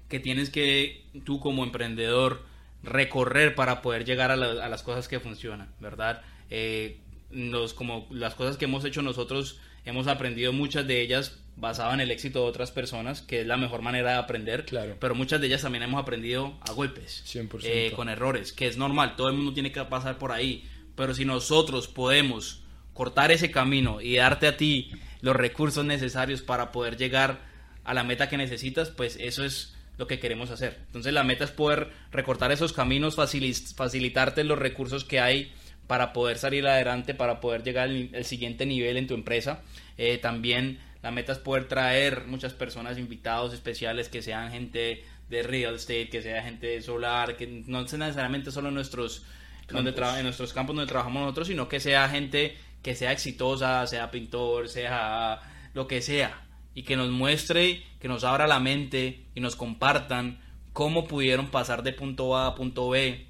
que 0.08 0.20
tienes 0.20 0.50
que 0.50 1.04
tú 1.24 1.40
como 1.40 1.64
emprendedor 1.64 2.42
recorrer 2.82 3.54
para 3.54 3.82
poder 3.82 4.04
llegar 4.04 4.30
a, 4.30 4.36
las 4.36 4.82
cosas 4.82 5.08
que 5.08 5.20
funcionan, 5.20 5.68
¿verdad? 5.80 6.22
Eh, 6.50 6.98
los, 7.30 7.74
como 7.74 8.06
las 8.10 8.34
cosas 8.34 8.56
que 8.56 8.64
hemos 8.64 8.84
hecho 8.84 9.02
nosotros, 9.02 9.58
hemos 9.84 10.06
aprendido 10.06 10.52
muchas 10.52 10.86
de 10.86 11.00
ellas 11.02 11.38
basadas 11.58 11.94
en 11.94 12.00
el 12.00 12.10
éxito 12.10 12.40
de 12.40 12.46
otras 12.46 12.70
personas, 12.70 13.20
que 13.20 13.40
es 13.40 13.46
la 13.46 13.56
mejor 13.56 13.82
manera 13.82 14.12
de 14.12 14.16
aprender, 14.16 14.64
claro. 14.64 14.96
pero 15.00 15.14
muchas 15.14 15.40
de 15.40 15.48
ellas 15.48 15.62
también 15.62 15.82
hemos 15.82 16.00
aprendido 16.00 16.56
a 16.60 16.72
golpes, 16.72 17.24
100%. 17.26 17.60
Eh, 17.64 17.92
con 17.94 18.08
errores, 18.08 18.52
que 18.52 18.66
es 18.66 18.76
normal, 18.76 19.16
todo 19.16 19.28
el 19.28 19.34
mundo 19.34 19.52
tiene 19.52 19.72
que 19.72 19.82
pasar 19.84 20.18
por 20.18 20.32
ahí, 20.32 20.64
pero 20.94 21.14
si 21.14 21.24
nosotros 21.24 21.88
podemos 21.88 22.62
cortar 22.94 23.32
ese 23.32 23.50
camino 23.50 24.00
y 24.00 24.16
darte 24.16 24.46
a 24.46 24.56
ti 24.56 24.90
los 25.20 25.34
recursos 25.34 25.84
necesarios 25.84 26.42
para 26.42 26.72
poder 26.72 26.96
llegar 26.96 27.40
a 27.84 27.94
la 27.94 28.04
meta 28.04 28.28
que 28.28 28.36
necesitas, 28.36 28.90
pues 28.90 29.16
eso 29.20 29.44
es 29.44 29.74
lo 29.96 30.06
que 30.06 30.20
queremos 30.20 30.50
hacer. 30.50 30.78
Entonces 30.86 31.12
la 31.12 31.24
meta 31.24 31.44
es 31.44 31.50
poder 31.50 31.90
recortar 32.12 32.52
esos 32.52 32.72
caminos, 32.72 33.16
facilitarte 33.16 34.44
los 34.44 34.58
recursos 34.58 35.04
que 35.04 35.20
hay 35.20 35.52
para 35.88 36.12
poder 36.12 36.38
salir 36.38 36.66
adelante, 36.66 37.14
para 37.14 37.40
poder 37.40 37.64
llegar 37.64 37.88
al, 37.88 38.24
siguiente 38.24 38.66
nivel 38.66 38.96
en 38.96 39.06
tu 39.06 39.14
empresa. 39.14 39.62
Eh, 39.96 40.18
también 40.18 40.78
la 41.02 41.10
meta 41.10 41.32
es 41.32 41.38
poder 41.38 41.68
traer 41.68 42.26
muchas 42.26 42.52
personas, 42.52 42.98
invitados 42.98 43.54
especiales, 43.54 44.08
que 44.08 44.22
sean 44.22 44.50
gente 44.50 45.04
de 45.28 45.42
real 45.42 45.76
estate, 45.76 46.08
que 46.08 46.22
sea 46.22 46.42
gente 46.42 46.66
de 46.66 46.82
solar, 46.82 47.36
que 47.36 47.46
no 47.66 47.86
sea 47.86 47.98
necesariamente 47.98 48.50
solo 48.50 48.68
en 48.68 48.74
nuestros, 48.74 49.24
donde 49.68 49.90
en 49.90 50.22
nuestros 50.24 50.52
campos 50.52 50.74
donde 50.74 50.88
trabajamos 50.88 51.22
nosotros, 51.22 51.48
sino 51.48 51.68
que 51.68 51.80
sea 51.80 52.08
gente 52.08 52.56
que 52.82 52.94
sea 52.94 53.12
exitosa, 53.12 53.86
sea 53.86 54.10
pintor, 54.10 54.68
sea 54.68 55.40
lo 55.74 55.86
que 55.86 56.00
sea, 56.00 56.46
y 56.74 56.82
que 56.82 56.96
nos 56.96 57.10
muestre, 57.10 57.82
que 58.00 58.08
nos 58.08 58.24
abra 58.24 58.46
la 58.46 58.60
mente 58.60 59.26
y 59.34 59.40
nos 59.40 59.56
compartan 59.56 60.40
cómo 60.72 61.06
pudieron 61.06 61.48
pasar 61.48 61.82
de 61.82 61.92
punto 61.92 62.36
A 62.36 62.46
a 62.46 62.54
punto 62.54 62.88
B 62.88 63.26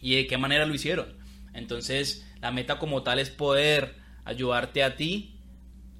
y 0.00 0.16
de 0.16 0.26
qué 0.26 0.38
manera 0.38 0.66
lo 0.66 0.74
hicieron. 0.74 1.16
Entonces, 1.54 2.26
la 2.40 2.50
meta 2.50 2.78
como 2.78 3.02
tal 3.02 3.18
es 3.18 3.30
poder 3.30 3.94
ayudarte 4.24 4.82
a 4.82 4.96
ti 4.96 5.33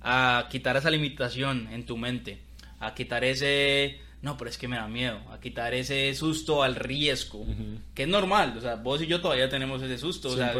a 0.04 0.48
quitar 0.50 0.76
esa 0.76 0.90
limitación 0.90 1.66
en 1.72 1.86
tu 1.86 1.96
mente, 1.96 2.38
a 2.78 2.94
quitar 2.94 3.24
ese, 3.24 3.98
no, 4.20 4.36
pero 4.36 4.50
es 4.50 4.58
que 4.58 4.68
me 4.68 4.76
da 4.76 4.86
miedo, 4.86 5.18
a 5.32 5.40
quitar 5.40 5.72
ese 5.72 6.14
susto 6.14 6.62
al 6.62 6.76
riesgo, 6.76 7.46
que 7.94 8.02
es 8.02 8.08
normal, 8.08 8.54
o 8.56 8.60
sea, 8.60 8.76
vos 8.76 9.00
y 9.00 9.06
yo 9.06 9.22
todavía 9.22 9.48
tenemos 9.48 9.82
ese 9.82 9.96
susto, 9.96 10.28
o 10.28 10.36
sea, 10.36 10.52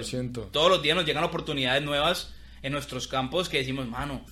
todos 0.51 0.71
los 0.71 0.83
días 0.83 0.97
nos 0.97 1.05
llegan 1.05 1.25
oportunidades 1.25 1.83
nuevas 1.83 2.35
en 2.63 2.73
nuestros 2.73 3.07
campos 3.07 3.51
que 3.51 3.59
decimos, 3.59 3.87
mano, 3.87 4.25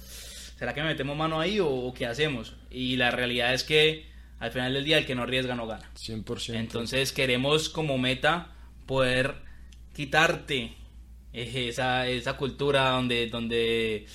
¿será 0.59 0.73
que 0.73 0.83
metemos 0.83 1.15
mano 1.15 1.39
ahí 1.39 1.61
o, 1.61 1.93
qué 1.95 2.07
hacemos? 2.07 2.55
Y 2.71 2.97
la 2.97 3.11
realidad 3.11 3.53
es 3.53 3.65
que 3.65 4.07
al 4.39 4.51
final 4.51 4.73
del 4.73 4.85
día 4.85 4.97
el 4.97 5.05
que 5.05 5.15
no 5.15 5.25
arriesga 5.25 5.55
no 5.55 5.67
gana. 5.67 5.91
100%. 5.95 6.55
Entonces 6.55 7.13
queremos 7.13 7.69
como 7.69 7.99
meta 7.99 8.51
poder 8.87 9.35
quitarte 9.95 10.75
esa, 11.35 12.09
esa 12.09 12.37
cultura 12.39 12.91
donde, 12.91 13.29
donde, 13.29 14.07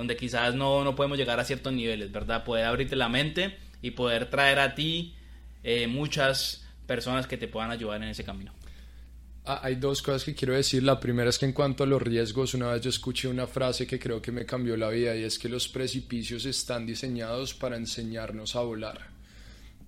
donde 0.00 0.16
quizás 0.16 0.54
no, 0.54 0.82
no 0.82 0.96
podemos 0.96 1.18
llegar 1.18 1.38
a 1.38 1.44
ciertos 1.44 1.74
niveles, 1.74 2.10
¿verdad? 2.10 2.42
Poder 2.42 2.64
abrirte 2.64 2.96
la 2.96 3.10
mente 3.10 3.58
y 3.82 3.90
poder 3.90 4.30
traer 4.30 4.58
a 4.58 4.74
ti 4.74 5.14
eh, 5.62 5.88
muchas 5.88 6.64
personas 6.86 7.26
que 7.26 7.36
te 7.36 7.48
puedan 7.48 7.70
ayudar 7.70 8.02
en 8.02 8.08
ese 8.08 8.24
camino. 8.24 8.50
Ah, 9.44 9.60
hay 9.62 9.74
dos 9.74 10.00
cosas 10.00 10.24
que 10.24 10.34
quiero 10.34 10.54
decir. 10.54 10.82
La 10.82 10.98
primera 10.98 11.28
es 11.28 11.38
que 11.38 11.44
en 11.44 11.52
cuanto 11.52 11.84
a 11.84 11.86
los 11.86 12.00
riesgos, 12.00 12.54
una 12.54 12.72
vez 12.72 12.80
yo 12.80 12.88
escuché 12.88 13.28
una 13.28 13.46
frase 13.46 13.86
que 13.86 13.98
creo 13.98 14.22
que 14.22 14.32
me 14.32 14.46
cambió 14.46 14.74
la 14.74 14.88
vida 14.88 15.14
y 15.14 15.22
es 15.22 15.38
que 15.38 15.50
los 15.50 15.68
precipicios 15.68 16.46
están 16.46 16.86
diseñados 16.86 17.52
para 17.52 17.76
enseñarnos 17.76 18.56
a 18.56 18.60
volar. 18.60 19.10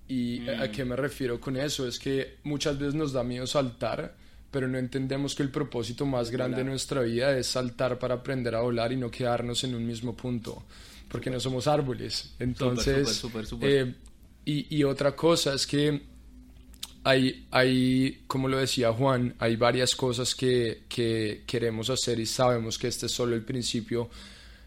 y 0.07 0.47
a 0.47 0.69
qué 0.69 0.85
me 0.85 0.95
refiero 0.95 1.39
con 1.39 1.57
eso 1.57 1.87
es 1.87 1.97
que 1.97 2.37
muchas 2.43 2.77
veces 2.77 2.93
nos 2.93 3.13
da 3.13 3.23
miedo 3.23 3.47
saltar, 3.47 4.15
pero 4.53 4.67
no 4.67 4.77
entendemos 4.77 5.33
que 5.33 5.41
el 5.41 5.49
propósito 5.49 6.05
más 6.05 6.29
grande 6.29 6.57
de 6.57 6.63
nuestra 6.63 7.01
vida 7.01 7.35
es 7.35 7.47
saltar 7.47 7.97
para 7.97 8.13
aprender 8.13 8.53
a 8.53 8.61
volar 8.61 8.91
y 8.91 8.95
no 8.95 9.09
quedarnos 9.09 9.63
en 9.63 9.73
un 9.73 9.83
mismo 9.83 10.15
punto, 10.15 10.61
porque 11.09 11.31
no 11.31 11.39
somos 11.39 11.65
árboles. 11.65 12.35
Entonces, 12.37 13.23
eh, 13.61 13.95
y, 14.45 14.77
y, 14.77 14.83
otra 14.83 15.15
cosa 15.15 15.55
es 15.55 15.65
que 15.65 16.03
hay, 17.03 17.47
hay, 17.49 18.21
como 18.27 18.47
lo 18.47 18.59
decía 18.59 18.93
Juan, 18.93 19.33
hay 19.39 19.55
varias 19.55 19.95
cosas 19.95 20.35
que, 20.35 20.83
que 20.87 21.41
queremos 21.47 21.89
hacer 21.89 22.19
y 22.19 22.27
sabemos 22.27 22.77
que 22.77 22.89
este 22.89 23.07
es 23.07 23.11
solo 23.11 23.33
el 23.33 23.41
principio. 23.41 24.07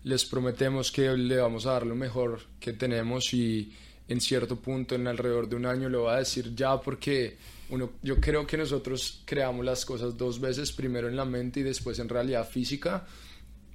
Les 0.03 0.25
prometemos 0.25 0.91
que 0.91 1.17
le 1.17 1.37
vamos 1.37 1.65
a 1.67 1.75
dar 1.75 1.87
lo 1.87 1.95
mejor 1.95 2.41
que 2.59 2.73
tenemos 2.73 3.33
y 3.33 3.73
en 4.09 4.21
cierto 4.21 4.57
punto, 4.57 4.97
en 4.97 5.07
alrededor 5.07 5.49
de 5.49 5.55
un 5.55 5.67
año, 5.67 5.89
lo 5.89 6.05
va 6.05 6.17
a 6.17 6.19
decir 6.19 6.57
ya 6.57 6.81
porque 6.81 7.37
uno, 7.71 7.93
yo 8.03 8.21
creo 8.21 8.47
que 8.47 8.57
nosotros 8.57 9.23
creamos 9.25 9.65
las 9.65 9.85
cosas 9.85 10.17
dos 10.17 10.41
veces, 10.41 10.73
primero 10.73 11.09
en 11.09 11.17
la 11.17 11.25
mente 11.25 11.61
y 11.61 11.63
después 11.63 11.99
en 11.99 12.09
realidad 12.09 12.49
física. 12.49 13.07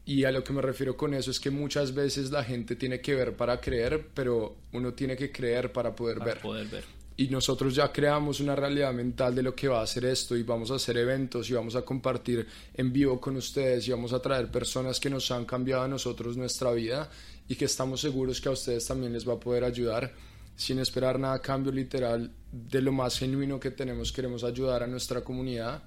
Y 0.06 0.24
a 0.24 0.32
lo 0.32 0.44
que 0.44 0.54
me 0.54 0.62
refiero 0.62 0.98
con 0.98 1.14
eso 1.14 1.30
es 1.30 1.40
que 1.40 1.52
muchas 1.52 1.94
veces 1.94 2.32
la 2.32 2.44
gente 2.44 2.76
tiene 2.76 3.02
que 3.02 3.14
ver 3.14 3.36
para 3.36 3.62
creer, 3.62 4.08
pero 4.14 4.58
uno 4.74 4.94
tiene 4.94 5.16
que 5.16 5.32
creer 5.32 5.72
para 5.72 5.96
poder 5.96 6.20
ver. 6.20 6.40
Poder 6.40 6.68
ver. 6.68 6.84
Y 7.18 7.28
nosotros 7.28 7.76
ya 7.76 7.92
creamos 7.92 8.40
una 8.40 8.56
realidad 8.56 8.94
mental 8.94 9.36
de 9.36 9.44
lo 9.44 9.54
que 9.54 9.68
va 9.68 9.82
a 9.82 9.88
ser 9.88 10.06
esto 10.06 10.36
y 10.36 10.44
vamos 10.44 10.72
a 10.72 10.76
hacer 10.76 10.98
eventos 10.98 11.50
y 11.50 11.54
vamos 11.54 11.76
a 11.76 11.84
compartir 11.84 12.48
en 12.74 12.92
vivo 12.92 13.22
con 13.22 13.36
ustedes 13.36 13.88
y 13.88 13.92
vamos 13.92 14.12
a 14.12 14.20
traer 14.20 14.50
personas 14.50 15.00
que 15.00 15.10
nos 15.10 15.30
han 15.30 15.46
cambiado 15.46 15.84
a 15.84 15.88
nosotros 15.88 16.36
nuestra 16.36 16.72
vida 16.72 17.12
y 17.48 17.56
que 17.56 17.66
estamos 17.66 18.02
seguros 18.02 18.42
que 18.42 18.50
a 18.50 18.54
ustedes 18.54 18.88
también 18.88 19.14
les 19.14 19.28
va 19.28 19.34
a 19.34 19.40
poder 19.40 19.66
ayudar 19.66 20.12
sin 20.56 20.80
esperar 20.80 21.20
nada 21.20 21.36
a 21.36 21.42
cambio 21.42 21.72
literal 21.72 22.32
de 22.52 22.82
lo 22.82 22.92
más 22.92 23.18
genuino 23.18 23.60
que 23.60 23.72
tenemos 23.72 24.12
queremos 24.12 24.44
ayudar 24.44 24.84
a 24.84 24.88
nuestra 24.88 25.22
comunidad. 25.22 25.84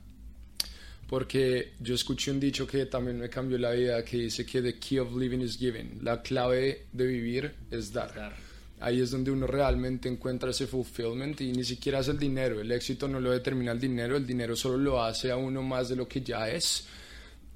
Porque 1.09 1.74
yo 1.81 1.94
escuché 1.94 2.31
un 2.31 2.40
dicho 2.40 2.66
que 2.66 2.87
también 2.87 3.18
me 3.18 3.29
cambió 3.29 3.59
la 3.59 3.72
vida 3.72 4.03
que 4.05 4.16
dice 4.16 4.46
que 4.46 4.62
the 4.62 4.79
key 4.79 4.98
of 4.98 5.14
living 5.14 5.40
is 5.40 5.59
giving 5.59 6.00
la 6.03 6.22
clave 6.22 6.87
de 6.92 7.07
vivir 7.07 7.55
es 7.70 7.92
dar. 7.92 8.35
ahí 8.81 9.00
es 9.00 9.11
donde 9.11 9.31
uno 9.31 9.46
realmente 9.46 10.09
encuentra 10.09 10.50
ese 10.50 10.66
fulfillment 10.66 11.40
y 11.42 11.53
ni 11.53 11.62
siquiera 11.62 12.00
es 12.00 12.09
el 12.09 12.18
dinero. 12.18 12.61
El 12.61 12.72
éxito 12.72 13.07
no 13.07 13.20
lo 13.20 13.31
determina 13.33 13.72
el 13.72 13.81
dinero 13.81 14.16
el 14.16 14.27
dinero 14.27 14.57
solo 14.57 14.79
lo 14.79 15.03
hace 15.03 15.31
a 15.31 15.37
uno 15.37 15.62
más 15.62 15.90
de 15.90 15.96
lo 15.96 16.09
que 16.09 16.22
ya 16.22 16.48
es 16.48 16.87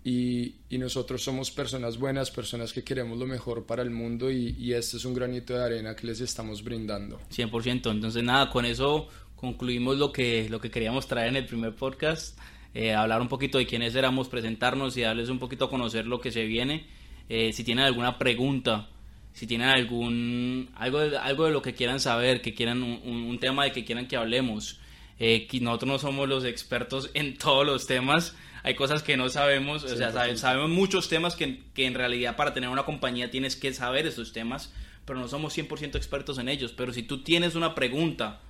y, 0.04 0.54
nosotros 0.70 1.22
somos 1.22 1.50
personas 1.50 1.98
buenas, 1.98 2.30
personas 2.30 2.72
que 2.72 2.84
queremos 2.84 3.18
lo 3.18 3.26
mejor 3.26 3.66
para 3.66 3.82
el 3.82 3.90
mundo 3.90 4.30
y, 4.30 4.72
este 4.72 4.96
es 4.96 5.04
un 5.04 5.14
granito 5.14 5.54
de 5.54 5.64
arena 5.64 5.96
que 5.96 6.06
les 6.06 6.20
estamos 6.20 6.62
brindando. 6.62 7.20
100%, 7.30 7.90
entonces 7.90 8.22
nada, 8.22 8.50
con 8.50 8.64
eso 8.64 9.08
concluimos 9.36 9.98
lo 9.98 10.12
que, 10.12 10.48
lo 10.48 10.60
que 10.60 10.70
queríamos 10.70 11.06
traer 11.06 11.28
en 11.28 11.36
el 11.36 11.46
primer 11.46 11.74
podcast, 11.74 12.38
eh, 12.74 12.94
hablar 12.94 13.20
un 13.20 13.28
poquito 13.28 13.58
de 13.58 13.66
quiénes 13.66 13.94
éramos, 13.94 14.28
presentarnos 14.28 14.96
y 14.96 15.02
darles 15.02 15.28
un 15.28 15.38
poquito 15.38 15.66
a 15.66 15.70
conocer 15.70 16.06
lo 16.06 16.20
que 16.20 16.30
se 16.30 16.44
viene. 16.44 16.86
Eh, 17.28 17.52
si 17.52 17.64
tienen 17.64 17.84
alguna 17.84 18.18
pregunta, 18.18 18.88
si 19.32 19.46
tienen 19.46 19.68
algún 19.68 20.70
algo 20.74 21.00
de, 21.00 21.16
algo 21.16 21.44
de 21.44 21.52
lo 21.52 21.62
que 21.62 21.74
quieran 21.74 22.00
saber, 22.00 22.40
que 22.40 22.54
quieran 22.54 22.82
un, 22.82 23.38
tema 23.38 23.64
de 23.64 23.72
que 23.72 23.84
quieran 23.84 24.08
que 24.08 24.16
hablemos, 24.16 24.80
eh, 25.18 25.46
que 25.46 25.60
nosotros 25.60 25.88
no 25.88 25.98
somos 25.98 26.28
los 26.28 26.44
expertos 26.44 27.10
en 27.14 27.36
todos 27.36 27.64
los 27.64 27.86
temas, 27.86 28.34
hay 28.68 28.74
cosas 28.74 29.02
que 29.02 29.16
no 29.16 29.30
sabemos, 29.30 29.82
o 29.82 29.96
sea, 29.96 30.12
sabemos, 30.36 30.68
muchos 30.68 31.08
temas 31.08 31.34
que, 31.36 31.62
que, 31.72 31.86
en 31.86 31.94
realidad 31.94 32.36
para 32.36 32.52
tener 32.52 32.68
una 32.68 32.84
compañía 32.84 33.30
tienes 33.30 33.56
que 33.56 33.72
saber 33.72 34.06
esos 34.06 34.34
temas, 34.34 34.74
pero 35.06 35.18
no 35.18 35.26
somos 35.26 35.56
100% 35.56 35.96
expertos 35.96 36.36
en 36.36 36.50
ellos. 36.50 36.72
Pero 36.72 36.92
si 36.92 37.02
tú 37.02 37.22
tienes 37.22 37.54
una 37.54 37.74
pregunta 37.74 38.42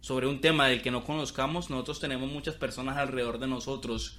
sobre 0.00 0.28
un 0.28 0.40
tema 0.40 0.66
del 0.68 0.80
que 0.80 0.90
no 0.90 1.04
conozcamos, 1.04 1.68
nosotros 1.68 2.00
tenemos 2.00 2.32
muchas 2.32 2.54
personas 2.54 2.96
alrededor 2.96 3.38
de 3.38 3.48
nosotros 3.48 4.16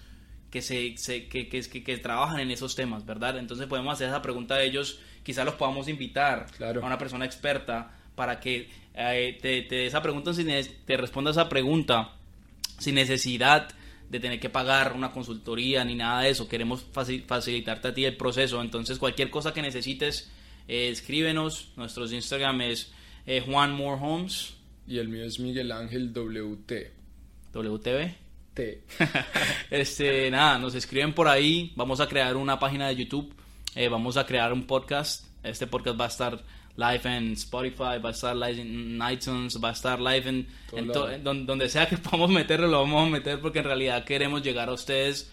que, 0.52 0.62
se, 0.62 0.94
que, 1.28 1.50
que, 1.50 1.84
que, 1.84 1.98
trabajan 1.98 2.40
en 2.40 2.52
esos 2.52 2.76
temas, 2.76 3.04
¿verdad? 3.08 3.40
Entonces 3.40 3.66
podemos 3.66 3.94
hacer 3.94 4.10
esa 4.10 4.22
pregunta 4.22 4.54
a 4.54 4.62
ellos, 4.62 5.00
quizás 5.24 5.44
los 5.44 5.56
podamos 5.56 5.88
invitar 5.88 6.46
a 6.62 6.86
una 6.86 7.00
persona 7.00 7.26
experta 7.26 7.98
para 8.14 8.40
que 8.40 8.70
eh, 8.94 9.40
te, 9.42 9.64
te, 9.64 9.88
esa 9.88 10.04
pregunta, 10.04 10.34
te 10.86 10.98
responda 10.98 11.32
esa 11.32 11.50
pregunta 11.50 12.14
sin 12.78 12.94
necesidad 12.94 13.70
de 14.10 14.20
tener 14.20 14.40
que 14.40 14.50
pagar 14.50 14.94
una 14.94 15.12
consultoría 15.12 15.84
ni 15.84 15.96
nada 15.96 16.22
de 16.22 16.30
eso. 16.30 16.48
Queremos 16.48 16.86
facilitarte 16.92 17.88
a 17.88 17.94
ti 17.94 18.06
el 18.06 18.16
proceso. 18.16 18.62
Entonces, 18.62 18.98
cualquier 18.98 19.30
cosa 19.30 19.54
que 19.54 19.62
necesites, 19.62 20.32
eh, 20.68 20.90
escríbenos. 20.90 21.72
Nuestro 21.76 22.06
Instagram 22.06 22.62
es 22.62 22.92
eh, 23.26 23.44
Juan 23.46 23.74
More 23.74 24.00
Homes. 24.02 24.54
Y 24.88 25.00
el 25.00 25.10
mío 25.10 25.26
es 25.26 25.40
Miguel 25.40 25.72
Ángel 25.72 26.14
WT. 26.14 26.72
¿WTV? 27.54 28.16
T. 28.54 28.82
este, 29.70 30.32
nada, 30.32 30.58
nos 30.58 30.74
escriben 30.76 31.14
por 31.14 31.28
ahí. 31.28 31.74
Vamos 31.76 32.00
a 32.00 32.08
crear 32.08 32.36
una 32.38 32.58
página 32.58 32.88
de 32.88 32.96
YouTube. 32.96 33.34
Eh, 33.76 33.90
vamos 33.90 34.18
a 34.18 34.26
crear 34.26 34.54
un 34.54 34.66
podcast. 34.66 35.26
Este 35.44 35.68
podcast 35.68 36.00
va 36.00 36.06
a 36.06 36.08
estar 36.08 36.44
live 36.78 37.02
en 37.06 37.34
Spotify, 37.34 38.00
va 38.04 38.10
a 38.10 38.12
estar 38.12 38.36
live 38.36 38.62
en 38.62 39.02
iTunes, 39.12 39.60
va 39.62 39.70
a 39.70 39.72
estar 39.74 40.00
live 40.00 40.30
en, 40.30 40.48
donde 41.24 41.70
sea 41.70 41.90
que 41.90 41.98
podamos 41.98 42.30
meterlo, 42.30 42.68
lo 42.68 42.80
vamos 42.82 43.08
a 43.08 43.10
meter 43.10 43.42
porque 43.42 43.60
en 43.60 43.66
realidad 43.66 44.06
queremos 44.06 44.44
llegar 44.44 44.70
a 44.70 44.74
ustedes 44.74 45.32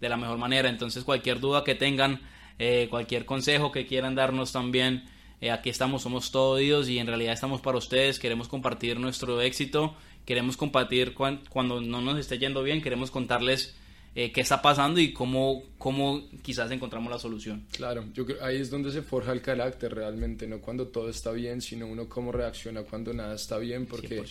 de 0.00 0.08
la 0.08 0.16
mejor 0.16 0.38
manera. 0.38 0.68
Entonces 0.68 1.04
cualquier 1.04 1.38
duda 1.38 1.62
que 1.64 1.74
tengan, 1.74 2.20
eh, 2.58 2.88
cualquier 2.90 3.26
consejo 3.26 3.70
que 3.70 3.86
quieran 3.86 4.14
darnos 4.14 4.52
también, 4.52 5.04
eh, 5.42 5.50
aquí 5.50 5.68
estamos, 5.68 6.02
somos 6.02 6.30
todos 6.30 6.60
Dios 6.60 6.88
y 6.88 6.98
en 6.98 7.06
realidad 7.06 7.34
estamos 7.34 7.60
para 7.60 7.76
ustedes, 7.76 8.18
queremos 8.18 8.48
compartir 8.48 8.98
nuestro 8.98 9.42
éxito, 9.42 9.94
queremos 10.24 10.56
compartir 10.56 11.14
cuando 11.14 11.80
no 11.82 12.00
nos 12.00 12.18
esté 12.18 12.38
yendo 12.38 12.62
bien, 12.62 12.80
queremos 12.80 13.10
contarles 13.10 13.76
eh, 14.18 14.32
qué 14.32 14.40
está 14.40 14.62
pasando 14.62 14.98
y 14.98 15.12
cómo, 15.12 15.62
cómo 15.76 16.22
quizás 16.40 16.70
encontramos 16.70 17.12
la 17.12 17.18
solución. 17.18 17.66
Claro, 17.70 18.02
yo 18.14 18.24
creo 18.24 18.42
ahí 18.42 18.56
es 18.56 18.70
donde 18.70 18.90
se 18.90 19.02
forja 19.02 19.30
el 19.30 19.42
carácter 19.42 19.94
realmente, 19.94 20.46
no 20.46 20.60
cuando 20.60 20.86
todo 20.86 21.10
está 21.10 21.32
bien, 21.32 21.60
sino 21.60 21.86
uno 21.86 22.08
cómo 22.08 22.32
reacciona 22.32 22.82
cuando 22.82 23.12
nada 23.12 23.34
está 23.34 23.58
bien, 23.58 23.84
porque 23.84 24.24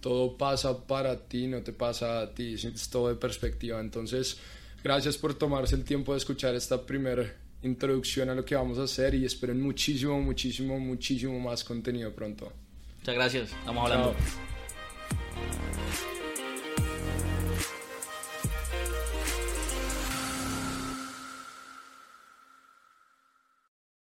todo 0.00 0.36
pasa 0.36 0.84
para 0.84 1.16
ti, 1.16 1.46
no 1.46 1.62
te 1.62 1.72
pasa 1.72 2.22
a 2.22 2.34
ti, 2.34 2.54
es 2.54 2.90
todo 2.90 3.08
de 3.08 3.14
perspectiva. 3.14 3.78
Entonces, 3.78 4.38
gracias 4.82 5.16
por 5.16 5.34
tomarse 5.34 5.76
el 5.76 5.84
tiempo 5.84 6.12
de 6.12 6.18
escuchar 6.18 6.56
esta 6.56 6.84
primera 6.84 7.32
introducción 7.62 8.30
a 8.30 8.34
lo 8.34 8.44
que 8.44 8.56
vamos 8.56 8.78
a 8.78 8.82
hacer 8.82 9.14
y 9.14 9.24
esperen 9.24 9.62
muchísimo, 9.62 10.20
muchísimo, 10.20 10.76
muchísimo 10.80 11.38
más 11.38 11.62
contenido 11.62 12.12
pronto. 12.12 12.52
Muchas 12.98 13.14
gracias, 13.14 13.52
estamos 13.52 13.84
hablando. 13.84 14.16